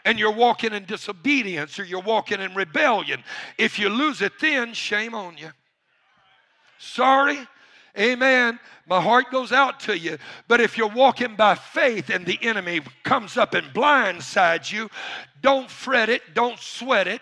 [0.04, 3.24] And you're walking in disobedience or you're walking in rebellion.
[3.58, 5.50] If you lose it then, shame on you.
[6.78, 7.38] Sorry.
[7.98, 8.60] Amen.
[8.86, 10.18] My heart goes out to you.
[10.46, 14.88] But if you're walking by faith and the enemy comes up and blindsides you,
[15.42, 17.20] don't fret it, don't sweat it,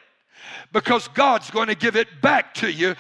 [0.73, 2.95] because God's going to give it back to you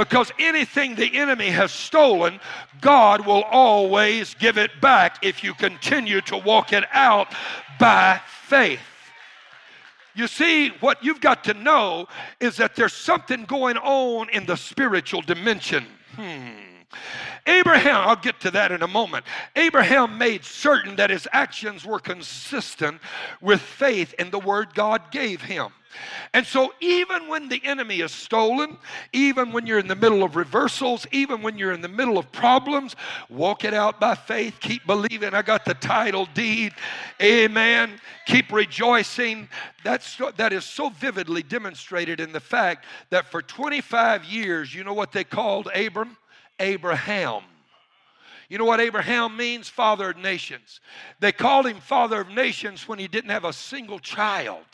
[0.00, 2.40] because anything the enemy has stolen,
[2.80, 7.34] God will always give it back if you continue to walk it out
[7.78, 8.80] by faith.
[10.14, 12.08] You see, what you've got to know
[12.40, 15.84] is that there's something going on in the spiritual dimension.
[16.16, 16.48] Hmm.
[17.46, 19.26] Abraham, I'll get to that in a moment.
[19.54, 23.02] Abraham made certain that his actions were consistent
[23.42, 25.72] with faith in the word God gave him.
[26.32, 28.78] And so, even when the enemy is stolen,
[29.12, 32.30] even when you're in the middle of reversals, even when you're in the middle of
[32.30, 32.94] problems,
[33.28, 34.58] walk it out by faith.
[34.60, 35.34] Keep believing.
[35.34, 36.72] I got the title deed.
[37.20, 38.00] Amen.
[38.26, 39.48] Keep rejoicing.
[39.82, 44.94] That's, that is so vividly demonstrated in the fact that for 25 years, you know
[44.94, 46.16] what they called Abram?
[46.60, 47.42] Abraham.
[48.48, 49.68] You know what Abraham means?
[49.68, 50.80] Father of nations.
[51.20, 54.66] They called him Father of nations when he didn't have a single child.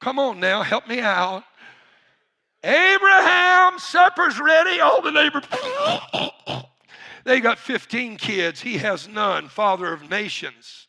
[0.00, 1.44] Come on now, help me out.
[2.62, 4.80] Abraham, supper's ready.
[4.80, 5.44] All the neighbors.
[7.24, 8.62] they got 15 kids.
[8.62, 9.48] He has none.
[9.48, 10.88] Father of nations.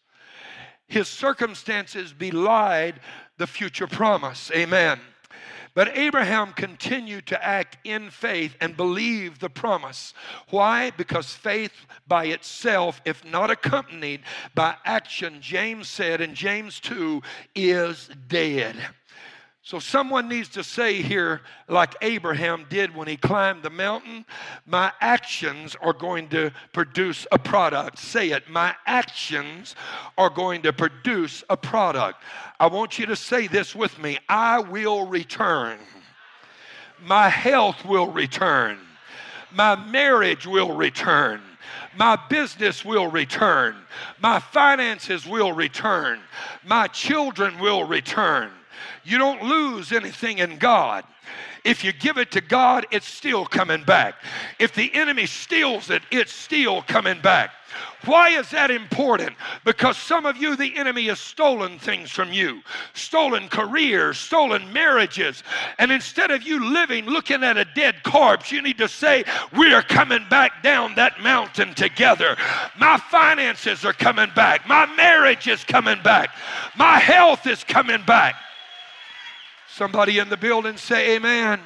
[0.87, 3.01] His circumstances belied
[3.37, 4.51] the future promise.
[4.53, 4.99] Amen.
[5.75, 10.13] But Abraham continued to act in faith and believe the promise.
[10.49, 10.91] Why?
[10.91, 11.73] Because faith
[12.07, 14.21] by itself, if not accompanied
[14.55, 17.21] by action, James said in James 2,
[17.53, 18.77] is dead.
[19.65, 24.23] So, someone needs to say here, like Abraham did when he climbed the mountain,
[24.67, 27.97] my actions are going to produce a product.
[27.97, 29.75] Say it, my actions
[30.19, 32.21] are going to produce a product.
[32.59, 35.79] I want you to say this with me I will return.
[37.01, 38.77] My health will return.
[39.51, 41.41] My marriage will return.
[41.97, 43.77] My business will return.
[44.19, 46.19] My finances will return.
[46.63, 48.51] My children will return.
[49.03, 51.03] You don't lose anything in God.
[51.63, 54.15] If you give it to God, it's still coming back.
[54.59, 57.51] If the enemy steals it, it's still coming back.
[58.05, 59.35] Why is that important?
[59.63, 62.61] Because some of you, the enemy has stolen things from you,
[62.93, 65.43] stolen careers, stolen marriages.
[65.79, 69.23] And instead of you living looking at a dead corpse, you need to say,
[69.57, 72.37] We are coming back down that mountain together.
[72.77, 74.67] My finances are coming back.
[74.67, 76.29] My marriage is coming back.
[76.77, 78.35] My health is coming back.
[79.75, 81.59] Somebody in the building say amen.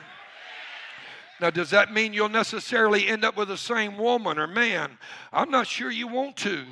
[1.40, 4.98] Now, does that mean you'll necessarily end up with the same woman or man?
[5.32, 6.66] I'm not sure you want to.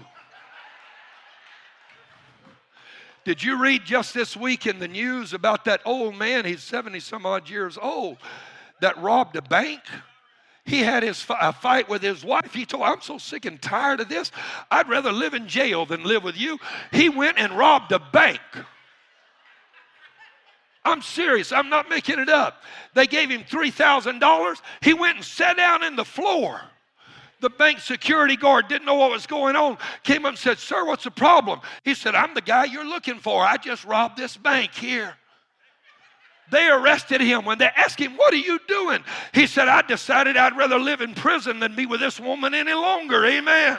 [3.24, 6.44] Did you read just this week in the news about that old man?
[6.44, 8.18] He's 70 some odd years old
[8.82, 9.82] that robbed a bank.
[10.66, 12.52] He had his a fight with his wife.
[12.52, 14.32] He told, I'm so sick and tired of this.
[14.72, 16.58] I'd rather live in jail than live with you.
[16.92, 18.42] He went and robbed a bank.
[20.88, 21.52] I'm serious.
[21.52, 22.64] I'm not making it up.
[22.94, 24.62] They gave him $3,000.
[24.82, 26.62] He went and sat down in the floor
[27.40, 29.78] The bank security guard didn't know what was going on.
[30.04, 31.60] Came up and said, Sir, what's the problem?
[31.84, 33.44] He said, I'm the guy you're looking for.
[33.44, 35.14] I just robbed this bank here.
[36.50, 37.44] They arrested him.
[37.44, 39.04] When they asked him, What are you doing?
[39.34, 42.74] He said, I decided I'd rather live in prison than be with this woman any
[42.74, 43.26] longer.
[43.26, 43.78] Amen.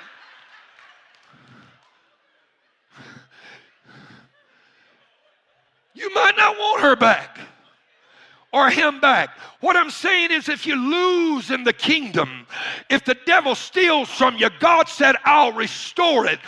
[5.99, 7.41] You might not want her back
[8.53, 9.31] or him back.
[9.61, 12.47] What I'm saying is, if you lose in the kingdom,
[12.89, 16.39] if the devil steals from you, God said, I'll restore it,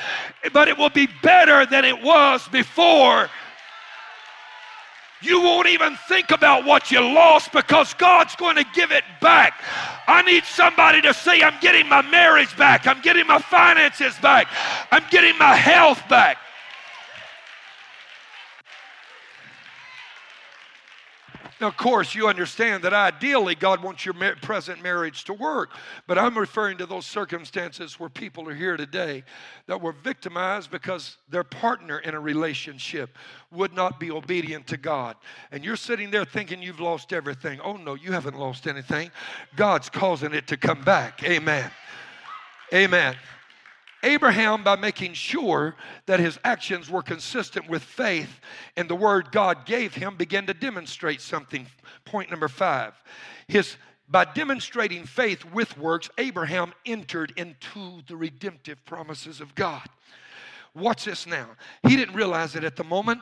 [0.53, 3.29] but it will be better than it was before.
[5.21, 9.61] You won't even think about what you lost because God's going to give it back.
[10.07, 12.87] I need somebody to say, I'm getting my marriage back.
[12.87, 14.47] I'm getting my finances back.
[14.93, 16.39] I'm getting my health back.
[21.61, 25.73] Now, of course, you understand that ideally God wants your present marriage to work,
[26.07, 29.25] but I'm referring to those circumstances where people are here today
[29.67, 33.17] that were victimized because their partner in a relationship
[33.51, 35.17] would not be obedient to God.
[35.53, 37.61] And you're sitting there thinking you've lost everything.
[37.61, 39.11] Oh, no, you haven't lost anything.
[39.55, 41.23] God's causing it to come back.
[41.25, 41.71] Amen.
[42.73, 43.17] Amen.
[44.03, 45.77] Abraham, by making sure
[46.07, 48.41] that his actions were consistent with faith
[48.77, 51.67] and the word God gave him, began to demonstrate something.
[52.05, 52.95] Point number five.
[53.49, 53.77] His
[54.11, 59.89] by demonstrating faith with works, Abraham entered into the redemptive promises of God.
[60.75, 61.51] Watch this now.
[61.85, 63.21] He didn't realize it at the moment,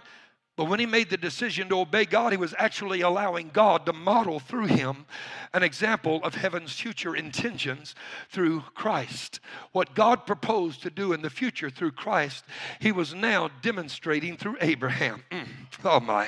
[0.59, 3.93] but when he made the decision to obey God, he was actually allowing God to
[3.93, 5.07] model through him
[5.55, 7.95] an example of heaven's future intentions
[8.29, 9.39] through Christ.
[9.71, 12.45] What God proposed to do in the future through Christ,
[12.81, 15.23] he was now demonstrating through Abraham.
[15.31, 15.47] Mm,
[15.85, 16.27] oh my.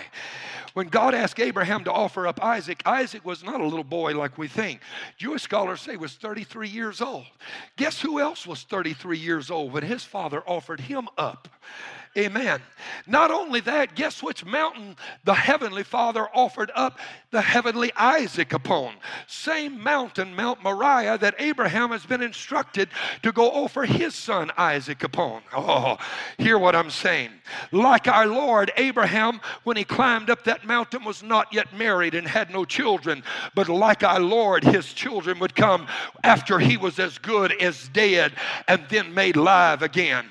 [0.75, 4.39] When God asked Abraham to offer up Isaac, Isaac was not a little boy like
[4.39, 4.81] we think.
[5.17, 7.27] Jewish scholars say he was 33 years old.
[7.75, 11.49] Guess who else was 33 years old when his father offered him up?
[12.19, 12.61] Amen.
[13.07, 16.99] Not only that, guess which mountain the heavenly Father offered up
[17.31, 18.95] the heavenly Isaac upon?
[19.29, 22.89] Same mountain, Mount Moriah, that Abraham has been instructed
[23.23, 25.43] to go offer his son Isaac upon.
[25.55, 25.99] Oh,
[26.37, 27.31] hear what I'm saying.
[27.71, 32.27] Like our Lord, Abraham, when he climbed up that mountain, was not yet married and
[32.27, 33.23] had no children.
[33.55, 35.87] But like our Lord, his children would come
[36.25, 38.33] after he was as good as dead
[38.67, 40.27] and then made live again.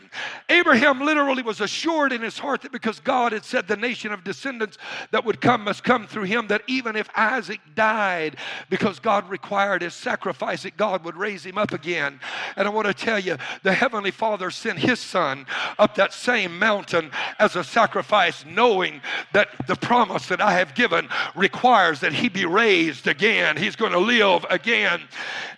[0.50, 4.24] Abraham literally was assured in his heart that because God had said the nation of
[4.24, 4.80] descendants
[5.12, 8.38] that would come must come through him, that even if Isaac died,
[8.72, 12.20] because God required his sacrifice, that God would raise him up again.
[12.56, 15.46] And I want to tell you, the Heavenly Father sent his son
[15.78, 19.02] up that same mountain as a sacrifice, knowing
[19.34, 23.58] that the promise that I have given requires that he be raised again.
[23.58, 25.02] He's going to live again.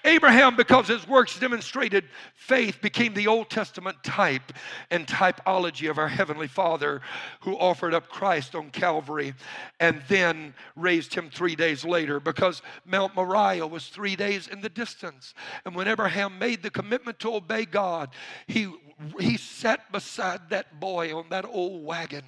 [0.03, 2.05] Abraham, because his works demonstrated
[2.35, 4.51] faith, became the Old Testament type
[4.89, 7.01] and typology of our Heavenly Father
[7.41, 9.33] who offered up Christ on Calvary
[9.79, 14.69] and then raised him three days later because Mount Moriah was three days in the
[14.69, 15.33] distance.
[15.65, 18.09] And when Abraham made the commitment to obey God,
[18.47, 18.67] he
[19.19, 22.23] he sat beside that boy on that old wagon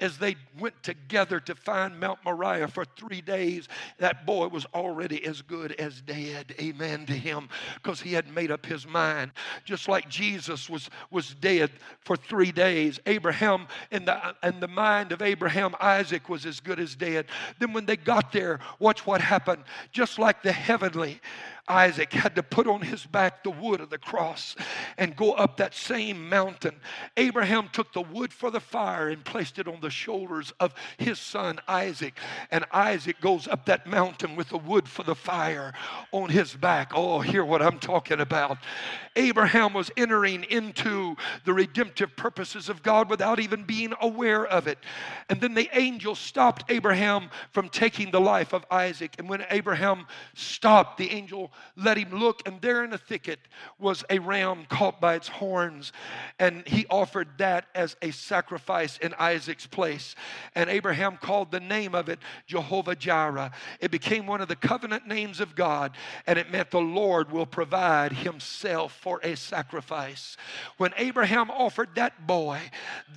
[0.00, 3.68] as they went together to find Mount Moriah for three days.
[3.98, 6.54] That boy was already as good as dead.
[6.60, 7.48] Amen to him
[7.82, 9.32] because he had made up his mind.
[9.64, 11.70] Just like Jesus was, was dead
[12.00, 13.00] for three days.
[13.12, 17.26] Abraham, in the, in the mind of Abraham, Isaac was as good as dead.
[17.58, 19.64] Then when they got there, watch what happened.
[19.92, 21.20] Just like the heavenly
[21.72, 24.54] Isaac had to put on his back the wood of the cross
[24.98, 26.76] and go up that same mountain.
[27.16, 31.18] Abraham took the wood for the fire and placed it on the shoulders of his
[31.18, 32.18] son Isaac.
[32.50, 35.72] And Isaac goes up that mountain with the wood for the fire
[36.12, 36.92] on his back.
[36.94, 38.58] Oh, hear what I'm talking about.
[39.16, 41.16] Abraham was entering into
[41.46, 44.78] the redemptive purposes of God without even being aware of it.
[45.30, 49.14] And then the angel stopped Abraham from taking the life of Isaac.
[49.18, 53.38] And when Abraham stopped, the angel let him look, and there in the thicket
[53.78, 55.92] was a ram caught by its horns,
[56.38, 60.14] and he offered that as a sacrifice in Isaac's place.
[60.54, 63.52] And Abraham called the name of it Jehovah Jireh.
[63.80, 65.92] It became one of the covenant names of God,
[66.26, 70.36] and it meant the Lord will provide himself for a sacrifice.
[70.76, 72.60] When Abraham offered that boy,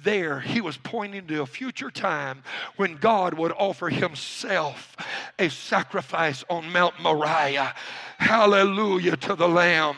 [0.04, 2.44] there he was pointing to a future time
[2.78, 4.96] when God would offer himself
[5.38, 7.74] a sacrifice on Mount Moriah.
[8.18, 9.96] Hallelujah to the Lamb.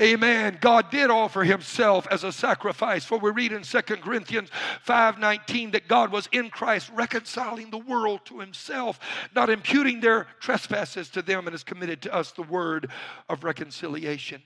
[0.00, 0.58] Amen.
[0.60, 3.06] God did offer himself as a sacrifice.
[3.06, 4.50] For we read in 2 Corinthians
[4.84, 9.00] 5:19 that God was in Christ reconciling the world to himself,
[9.34, 12.90] not imputing their trespasses to them, and has committed to us the word
[13.30, 14.42] of reconciliation.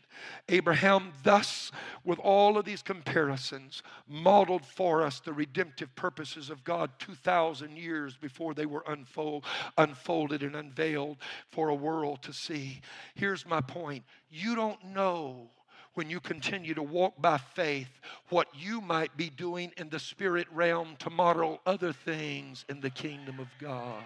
[0.48, 1.70] Abraham, thus,
[2.04, 8.16] with all of these comparisons, modeled for us the redemptive purposes of God 2,000 years
[8.16, 9.44] before they were unfold,
[9.78, 11.18] unfolded and unveiled
[11.50, 12.80] for a world to see.
[13.14, 15.50] Here's my point you don't know
[15.94, 20.46] when you continue to walk by faith what you might be doing in the spirit
[20.52, 24.04] realm to model other things in the kingdom of God.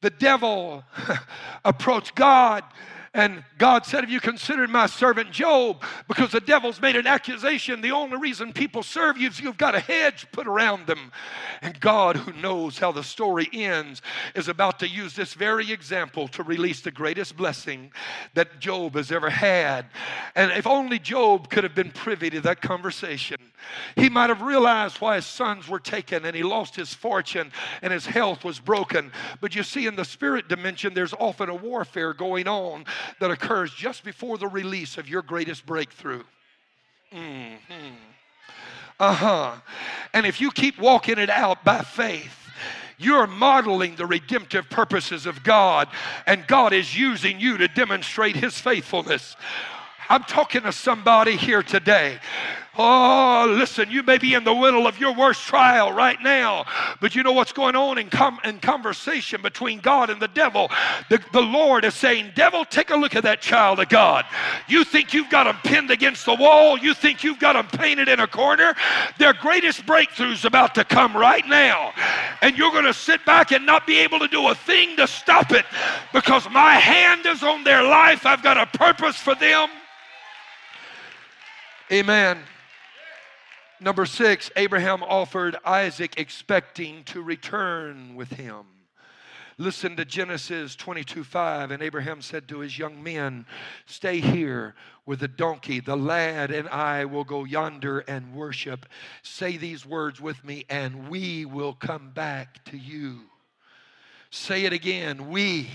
[0.00, 0.82] The devil
[1.64, 2.64] approached God
[3.12, 5.82] and God said, Have you considered my servant Job?
[6.06, 7.80] Because the devil's made an accusation.
[7.80, 11.10] The only reason people serve you is you've got a hedge put around them.
[11.60, 14.00] And God, who knows how the story ends,
[14.36, 17.90] is about to use this very example to release the greatest blessing
[18.34, 19.86] that Job has ever had.
[20.36, 23.38] And if only Job could have been privy to that conversation,
[23.96, 27.50] he might have realized why his sons were taken and he lost his fortune
[27.82, 29.10] and his health was broken.
[29.40, 32.84] But you see, in the spirit dimension, there's often a warfare going on
[33.20, 36.22] that occurs just before the release of your greatest breakthrough.
[37.12, 37.94] Mm-hmm.
[38.98, 39.54] Uh huh.
[40.12, 42.36] And if you keep walking it out by faith,
[42.98, 45.88] you're modeling the redemptive purposes of God,
[46.26, 49.36] and God is using you to demonstrate His faithfulness.
[50.10, 52.18] I'm talking to somebody here today
[52.82, 56.64] Oh, listen, you may be in the middle of your worst trial right now,
[56.98, 60.70] but you know what's going on in, com- in conversation between God and the devil?
[61.10, 64.24] The, the Lord is saying, Devil, take a look at that child of God.
[64.66, 68.08] You think you've got him pinned against the wall, you think you've got him painted
[68.08, 68.74] in a corner.
[69.18, 71.92] Their greatest breakthrough's about to come right now,
[72.40, 75.06] and you're going to sit back and not be able to do a thing to
[75.06, 75.66] stop it
[76.14, 78.24] because my hand is on their life.
[78.24, 79.68] I've got a purpose for them.
[81.92, 82.38] Amen.
[83.82, 88.66] Number six, Abraham offered Isaac expecting to return with him.
[89.56, 91.70] Listen to Genesis 22 5.
[91.70, 93.46] And Abraham said to his young men,
[93.86, 94.74] Stay here
[95.06, 95.80] with the donkey.
[95.80, 98.84] The lad and I will go yonder and worship.
[99.22, 103.22] Say these words with me, and we will come back to you.
[104.28, 105.30] Say it again.
[105.30, 105.68] We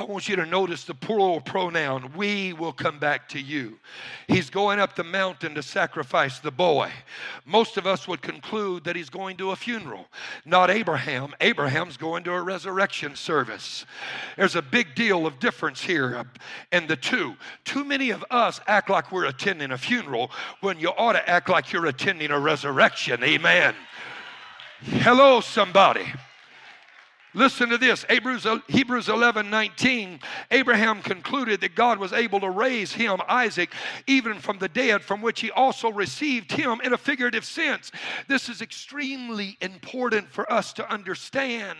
[0.00, 2.14] I want you to notice the plural pronoun.
[2.16, 3.78] We will come back to you.
[4.28, 6.90] He's going up the mountain to sacrifice the boy.
[7.44, 10.06] Most of us would conclude that he's going to a funeral.
[10.46, 11.34] Not Abraham.
[11.42, 13.84] Abraham's going to a resurrection service.
[14.38, 16.24] There's a big deal of difference here
[16.72, 17.36] in the two.
[17.66, 20.30] Too many of us act like we're attending a funeral
[20.62, 23.22] when you ought to act like you're attending a resurrection.
[23.22, 23.74] Amen.
[24.80, 26.06] Hello, somebody.
[27.32, 30.18] Listen to this Hebrews, Hebrews 11 19.
[30.50, 33.72] Abraham concluded that God was able to raise him, Isaac,
[34.06, 37.92] even from the dead, from which he also received him in a figurative sense.
[38.26, 41.78] This is extremely important for us to understand.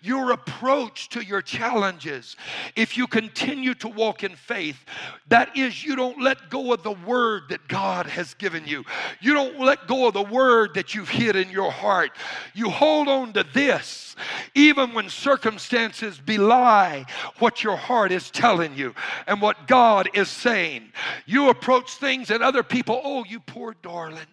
[0.00, 2.36] Your approach to your challenges,
[2.74, 4.82] if you continue to walk in faith,
[5.28, 8.84] that is, you don't let go of the word that God has given you.
[9.20, 12.12] You don't let go of the word that you've hid in your heart.
[12.54, 14.16] You hold on to this,
[14.54, 17.04] even when circumstances belie
[17.38, 18.94] what your heart is telling you
[19.26, 20.92] and what God is saying.
[21.26, 24.26] You approach things and other people, oh, you poor darling,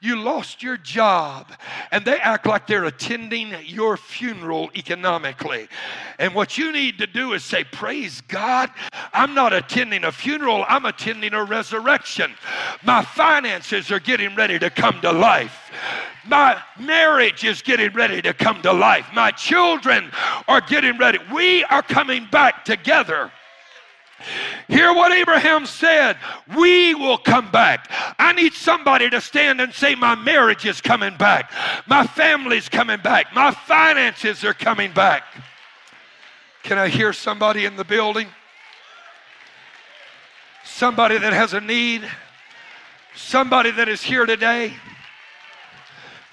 [0.00, 1.52] you lost your job.
[1.90, 5.68] And they act like they're attending your funeral economically.
[6.18, 8.70] And what you need to do is say, Praise God,
[9.12, 12.32] I'm not attending a funeral, I'm attending a resurrection.
[12.82, 15.70] My finances are getting ready to come to life.
[16.26, 19.06] My marriage is getting ready to come to life.
[19.14, 20.10] My children
[20.48, 21.18] are getting ready.
[21.32, 23.30] We are coming back together.
[24.68, 26.16] Hear what Abraham said.
[26.56, 27.90] We will come back.
[28.18, 31.50] I need somebody to stand and say, My marriage is coming back.
[31.86, 33.34] My family's coming back.
[33.34, 35.24] My finances are coming back.
[36.62, 38.28] Can I hear somebody in the building?
[40.64, 42.02] Somebody that has a need?
[43.16, 44.74] Somebody that is here today?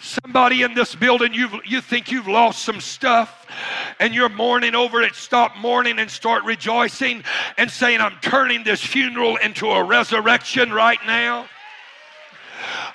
[0.07, 3.45] Somebody in this building, you you think you've lost some stuff
[3.99, 5.15] and you're mourning over it.
[5.15, 7.23] Stop mourning and start rejoicing
[7.57, 11.47] and saying, I'm turning this funeral into a resurrection right now.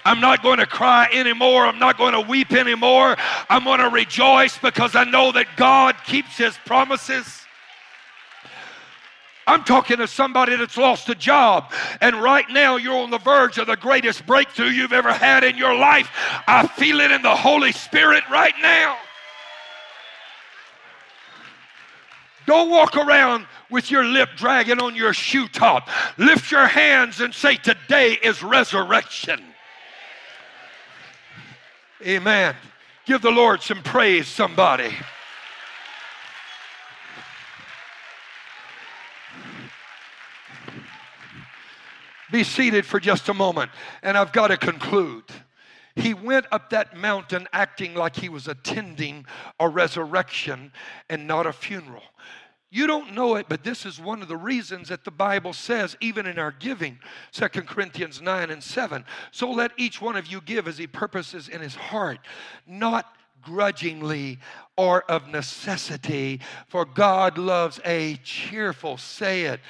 [0.06, 1.66] I'm not going to cry anymore.
[1.66, 3.16] I'm not going to weep anymore.
[3.50, 7.41] I'm going to rejoice because I know that God keeps his promises.
[9.46, 13.58] I'm talking to somebody that's lost a job, and right now you're on the verge
[13.58, 16.10] of the greatest breakthrough you've ever had in your life.
[16.46, 18.96] I feel it in the Holy Spirit right now.
[22.46, 25.88] Don't walk around with your lip dragging on your shoe top.
[26.18, 29.42] Lift your hands and say, Today is resurrection.
[32.04, 32.54] Amen.
[33.06, 34.92] Give the Lord some praise, somebody.
[42.32, 43.70] Be seated for just a moment,
[44.02, 45.24] and I've got to conclude.
[45.94, 49.26] He went up that mountain acting like he was attending
[49.60, 50.72] a resurrection
[51.10, 52.02] and not a funeral.
[52.70, 55.94] You don't know it, but this is one of the reasons that the Bible says,
[56.00, 56.98] even in our giving,
[57.30, 59.04] Second Corinthians 9 and 7.
[59.30, 62.20] So let each one of you give as he purposes in his heart,
[62.66, 64.38] not grudgingly
[64.76, 69.60] or of necessity, for God loves a cheerful, say it,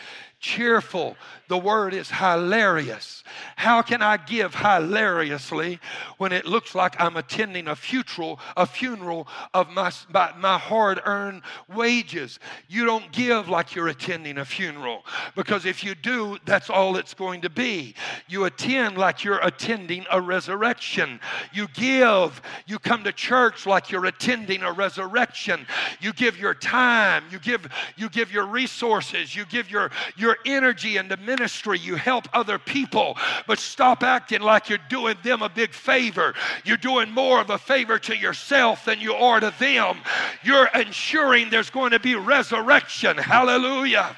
[0.42, 1.16] cheerful.
[1.48, 3.24] The word is hilarious.
[3.56, 5.78] How can I give hilariously
[6.18, 11.42] when it looks like I'm attending a funeral, a funeral of my, my hard-earned
[11.74, 12.38] wages?
[12.68, 15.04] You don't give like you're attending a funeral
[15.36, 17.94] because if you do, that's all it's going to be.
[18.28, 21.20] You attend like you're attending a resurrection.
[21.52, 22.42] You give.
[22.66, 25.66] You come to church like you're attending a resurrection.
[26.00, 27.24] You give your time.
[27.30, 27.68] You give.
[27.96, 29.36] You give your resources.
[29.36, 31.78] You give your your your energy into ministry.
[31.78, 33.16] You help other people,
[33.46, 36.34] but stop acting like you're doing them a big favor.
[36.64, 39.98] You're doing more of a favor to yourself than you are to them.
[40.42, 43.16] You're ensuring there's going to be resurrection.
[43.18, 44.16] Hallelujah.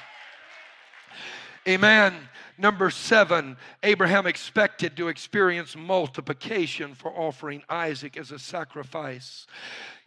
[1.67, 2.13] Amen.
[2.57, 9.45] Number seven, Abraham expected to experience multiplication for offering Isaac as a sacrifice.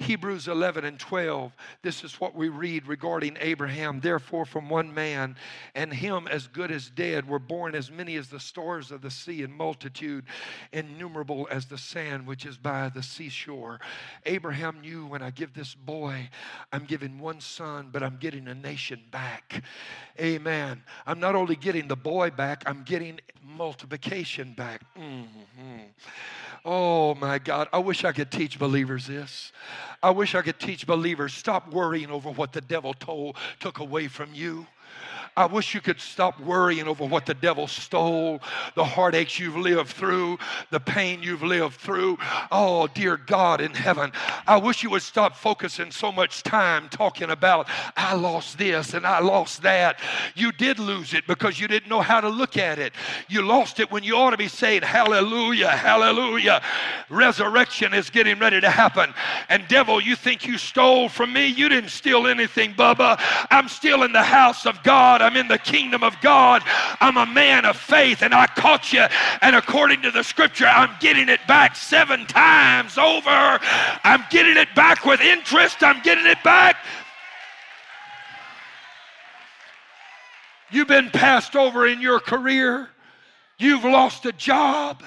[0.01, 1.53] Hebrews 11 and 12,
[1.83, 4.01] this is what we read regarding Abraham.
[4.01, 5.37] Therefore, from one man,
[5.77, 9.11] and him as good as dead, were born as many as the stars of the
[9.13, 10.25] sea, in multitude
[10.73, 13.81] innumerable as the sand which is by the seashore.
[14.27, 16.29] Abraham knew when I give this boy,
[16.73, 19.63] I'm giving one son, but I'm getting a nation back.
[20.21, 20.83] Amen.
[21.07, 23.21] I'm not only getting the boy back, I'm getting
[23.69, 24.81] multiplication back.
[24.99, 25.81] Mm-hmm.
[26.65, 29.53] Oh my God, I wish I could teach believers this.
[30.03, 34.09] I wish I could teach believers stop worrying over what the devil told, took away
[34.09, 34.67] from you.
[35.39, 38.43] I wish you could stop worrying over what the devil stole,
[38.75, 40.37] the heartaches you've lived through,
[40.71, 42.19] the pain you've lived through.
[42.51, 44.11] Oh, dear God in heaven,
[44.49, 49.07] I wish you would stop focusing so much time talking about, I lost this and
[49.07, 50.01] I lost that.
[50.35, 52.93] You did lose it because you didn't know how to look at it.
[53.29, 56.63] You lost it when you ought to be saying, Hallelujah, Hallelujah.
[57.11, 59.15] Resurrection is getting ready to happen.
[59.49, 61.47] And, devil, you think you stole from me?
[61.47, 63.21] You didn't steal anything, Bubba.
[63.53, 65.28] I'm still in the house of God.
[65.29, 66.63] I'm in the kingdom of God.
[67.01, 69.05] I'm a man of faith and I caught you.
[69.43, 73.29] And according to the scripture, I'm getting it back seven times over.
[73.29, 75.83] I'm getting it back with interest.
[75.83, 76.77] I'm getting it back.
[80.71, 82.89] You've been passed over in your career.
[83.59, 85.03] You've lost a job.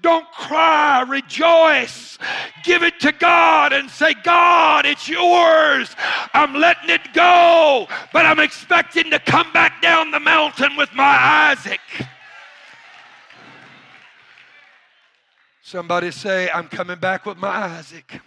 [0.00, 2.18] Don't cry, rejoice.
[2.64, 5.94] Give it to God and say, God, it's yours.
[6.32, 11.50] I'm letting it go, but I'm expecting to come back down the mountain with my
[11.50, 11.80] Isaac.
[15.62, 18.20] Somebody say, I'm coming back with my Isaac.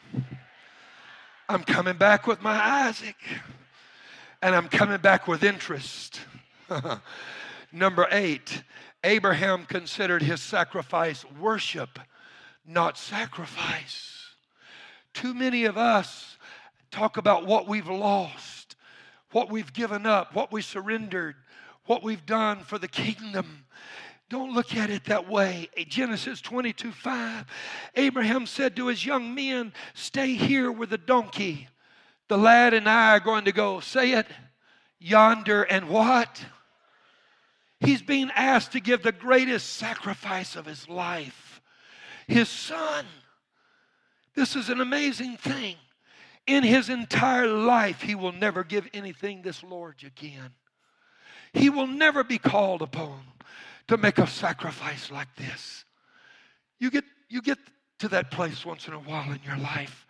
[1.50, 3.18] I'm coming back with my Isaac.
[4.42, 6.22] And I'm coming back with interest.
[7.72, 8.64] Number eight,
[9.04, 12.00] Abraham considered his sacrifice worship,
[12.66, 14.36] not sacrifice.
[15.14, 16.38] Too many of us
[16.90, 18.76] talk about what we've lost,
[19.32, 21.36] what we've given up, what we surrendered,
[21.86, 23.66] what we've done for the kingdom.
[24.30, 25.70] Don't look at it that way.
[25.88, 27.46] Genesis 22 5.
[27.96, 31.68] Abraham said to his young men, Stay here with the donkey.
[32.30, 34.28] The lad and I are going to go, say it,
[34.98, 36.44] yonder and what?
[37.84, 41.62] He's being asked to give the greatest sacrifice of his life
[42.28, 43.06] his son.
[44.36, 45.76] This is an amazing thing.
[46.48, 50.52] In his entire life, he will never give anything this large again.
[51.54, 53.22] He will never be called upon
[53.88, 55.86] to make a sacrifice like this.
[56.80, 57.60] You get, you get
[58.00, 60.06] to that place once in a while in your life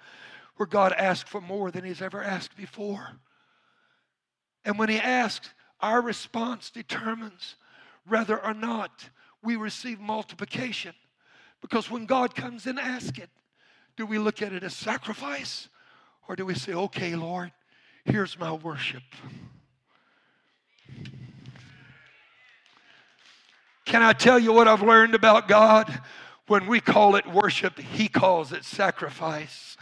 [0.55, 3.09] where God asks for more than he's ever asked before.
[4.63, 5.49] And when he asks,
[5.81, 7.57] our response determines
[8.07, 9.09] whether or not
[9.41, 10.93] we receive multiplication.
[11.61, 13.29] Because when God comes and asks it,
[13.95, 15.69] do we look at it as sacrifice
[16.27, 17.51] or do we say, okay, Lord,
[18.05, 19.03] here's my worship?
[23.85, 26.01] Can I tell you what I've learned about God?
[26.47, 29.77] When we call it worship, He calls it sacrifice.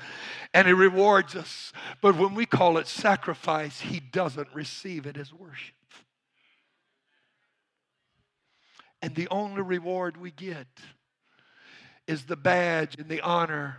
[0.54, 1.72] and He rewards us.
[2.02, 5.76] But when we call it sacrifice, He doesn't receive it as worship.
[9.02, 10.68] And the only reward we get
[12.08, 13.78] is the badge and the honor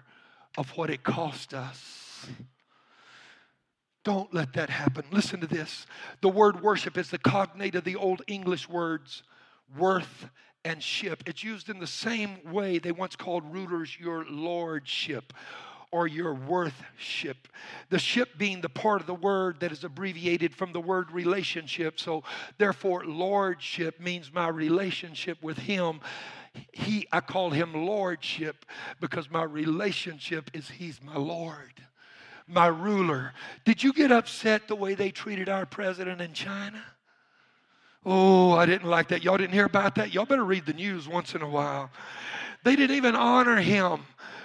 [0.56, 2.26] of what it cost us.
[4.04, 5.04] Don't let that happen.
[5.12, 5.86] Listen to this.
[6.20, 9.22] The word worship is the cognate of the Old English words
[9.78, 10.28] worth
[10.64, 11.22] and ship.
[11.26, 15.32] It's used in the same way they once called rulers your lordship
[15.92, 17.46] or your worthship.
[17.90, 22.00] The ship being the part of the word that is abbreviated from the word relationship.
[22.00, 22.24] So,
[22.58, 26.00] therefore, lordship means my relationship with Him.
[26.72, 28.64] He, I call Him lordship
[29.00, 31.74] because my relationship is He's my Lord,
[32.48, 33.34] my ruler.
[33.66, 36.82] Did you get upset the way they treated our president in China?
[38.04, 39.22] Oh, I didn't like that.
[39.22, 40.12] Y'all didn't hear about that?
[40.12, 41.90] Y'all better read the news once in a while.
[42.64, 44.00] They didn't even honor him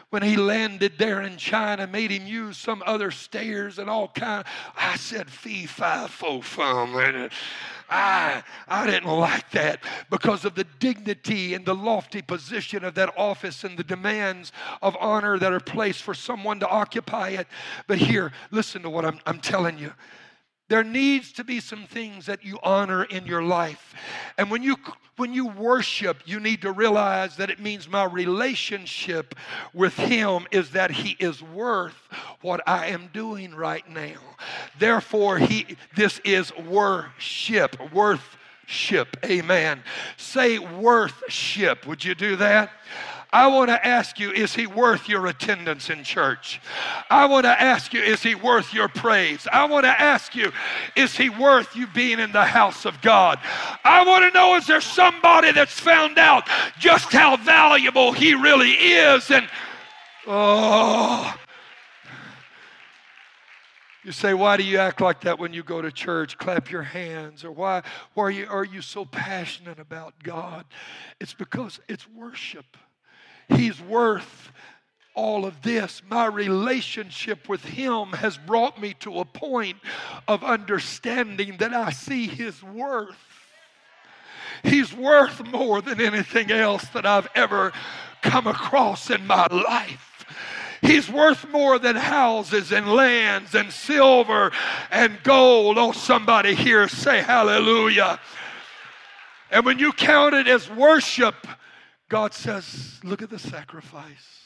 [0.10, 4.46] when he landed there in China, made him use some other stairs and all kind.
[4.78, 6.96] I said, fee, fi, fo, fum.
[7.90, 13.18] I, I didn't like that because of the dignity and the lofty position of that
[13.18, 14.52] office and the demands
[14.82, 17.48] of honor that are placed for someone to occupy it.
[17.88, 19.92] But here, listen to what I'm, I'm telling you.
[20.70, 23.94] There needs to be some things that you honor in your life.
[24.38, 24.76] And when you
[25.16, 29.34] when you worship, you need to realize that it means my relationship
[29.74, 31.96] with him is that he is worth
[32.42, 34.20] what I am doing right now.
[34.78, 39.18] Therefore, he this is worship, worship.
[39.26, 39.82] Amen.
[40.18, 41.88] Say worship.
[41.88, 42.70] Would you do that?
[43.32, 46.62] I want to ask you, is he worth your attendance in church?
[47.10, 49.48] I want to ask you, is he worth your praise?
[49.52, 50.52] I want to ask you,
[50.96, 53.40] is he worth you being in the house of God?
[53.84, 56.48] I want to know, is there somebody that's found out
[56.80, 59.30] just how valuable he really is?
[59.30, 59.50] And,
[60.26, 61.36] oh,
[64.06, 66.38] you say, why do you act like that when you go to church?
[66.38, 67.44] Clap your hands.
[67.44, 67.82] Or why,
[68.14, 70.64] why are, you, are you so passionate about God?
[71.20, 72.78] It's because it's worship.
[73.50, 74.52] He's worth
[75.14, 76.02] all of this.
[76.08, 79.78] My relationship with Him has brought me to a point
[80.28, 83.18] of understanding that I see His worth.
[84.64, 87.74] He's worth more than anything else that I've ever
[88.22, 90.26] come across in my life.
[90.82, 94.52] He's worth more than houses and lands and silver
[94.92, 95.78] and gold.
[95.78, 98.20] Oh, somebody here say hallelujah.
[99.50, 101.48] And when you count it as worship,
[102.10, 104.44] God says, Look at the sacrifice.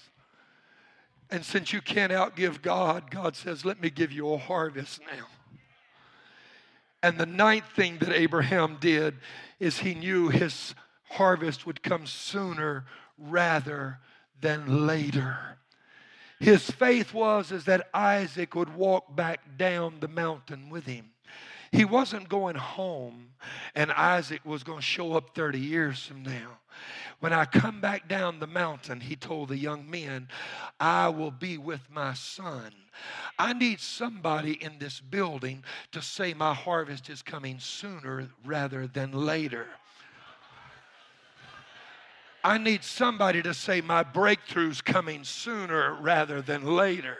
[1.29, 5.25] And since you can't outgive God, God says, Let me give you a harvest now.
[7.03, 9.15] And the ninth thing that Abraham did
[9.59, 10.75] is he knew his
[11.09, 12.85] harvest would come sooner
[13.17, 13.99] rather
[14.39, 15.57] than later.
[16.39, 21.11] His faith was is that Isaac would walk back down the mountain with him.
[21.71, 23.29] He wasn't going home
[23.75, 26.57] and Isaac was going to show up 30 years from now.
[27.21, 30.27] When I come back down the mountain, he told the young men,
[30.79, 32.73] I will be with my son.
[33.37, 39.11] I need somebody in this building to say my harvest is coming sooner rather than
[39.11, 39.67] later.
[42.43, 47.17] I need somebody to say my breakthrough's coming sooner rather than later.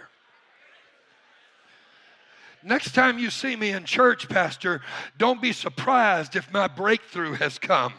[2.63, 4.81] Next time you see me in church, Pastor,
[5.17, 7.93] don't be surprised if my breakthrough has come.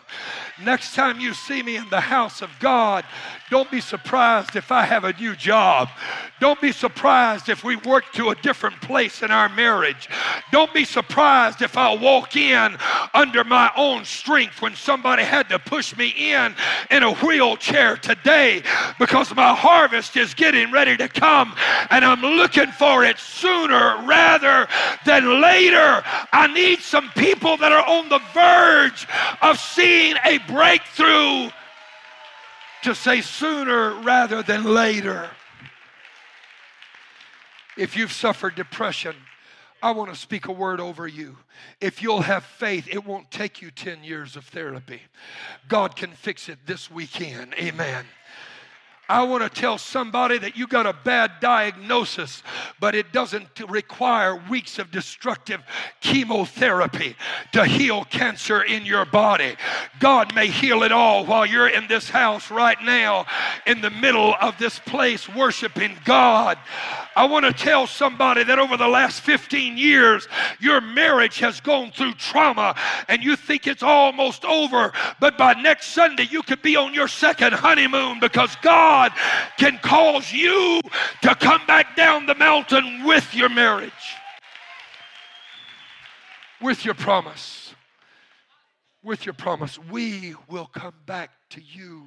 [0.63, 3.05] Next time you see me in the house of God,
[3.51, 5.89] don't be surprised if I have a new job.
[6.39, 10.09] Don't be surprised if we work to a different place in our marriage.
[10.53, 12.77] Don't be surprised if I walk in
[13.15, 16.55] under my own strength when somebody had to push me in
[16.91, 18.63] in a wheelchair today
[18.99, 21.55] because my harvest is getting ready to come
[21.91, 24.52] and I'm looking for it sooner rather
[25.05, 26.03] than later.
[26.33, 29.07] I need some people that are on the verge
[29.41, 31.51] of seeing a breakthrough
[32.83, 35.31] to say sooner rather than later.
[37.77, 39.15] If you've suffered depression,
[39.83, 41.39] I want to speak a word over you.
[41.81, 45.03] If you'll have faith, it won't take you 10 years of therapy.
[45.67, 47.55] God can fix it this weekend.
[47.55, 48.05] Amen.
[49.09, 52.43] I want to tell somebody that you got a bad diagnosis,
[52.79, 55.61] but it doesn't require weeks of destructive
[56.01, 57.17] chemotherapy
[57.53, 59.57] to heal cancer in your body.
[59.99, 63.27] God may heal it all while you're in this house right now,
[63.67, 66.57] in the middle of this place, worshiping God.
[67.15, 70.29] I want to tell somebody that over the last 15 years,
[70.61, 72.75] your marriage has gone through trauma
[73.09, 77.09] and you think it's almost over, but by next Sunday, you could be on your
[77.09, 78.57] second honeymoon because
[79.03, 79.13] God
[79.59, 80.81] can cause you
[81.23, 83.91] to come back down the mountain with your marriage,
[86.61, 87.75] with your promise.
[89.03, 92.05] With your promise, we will come back to you.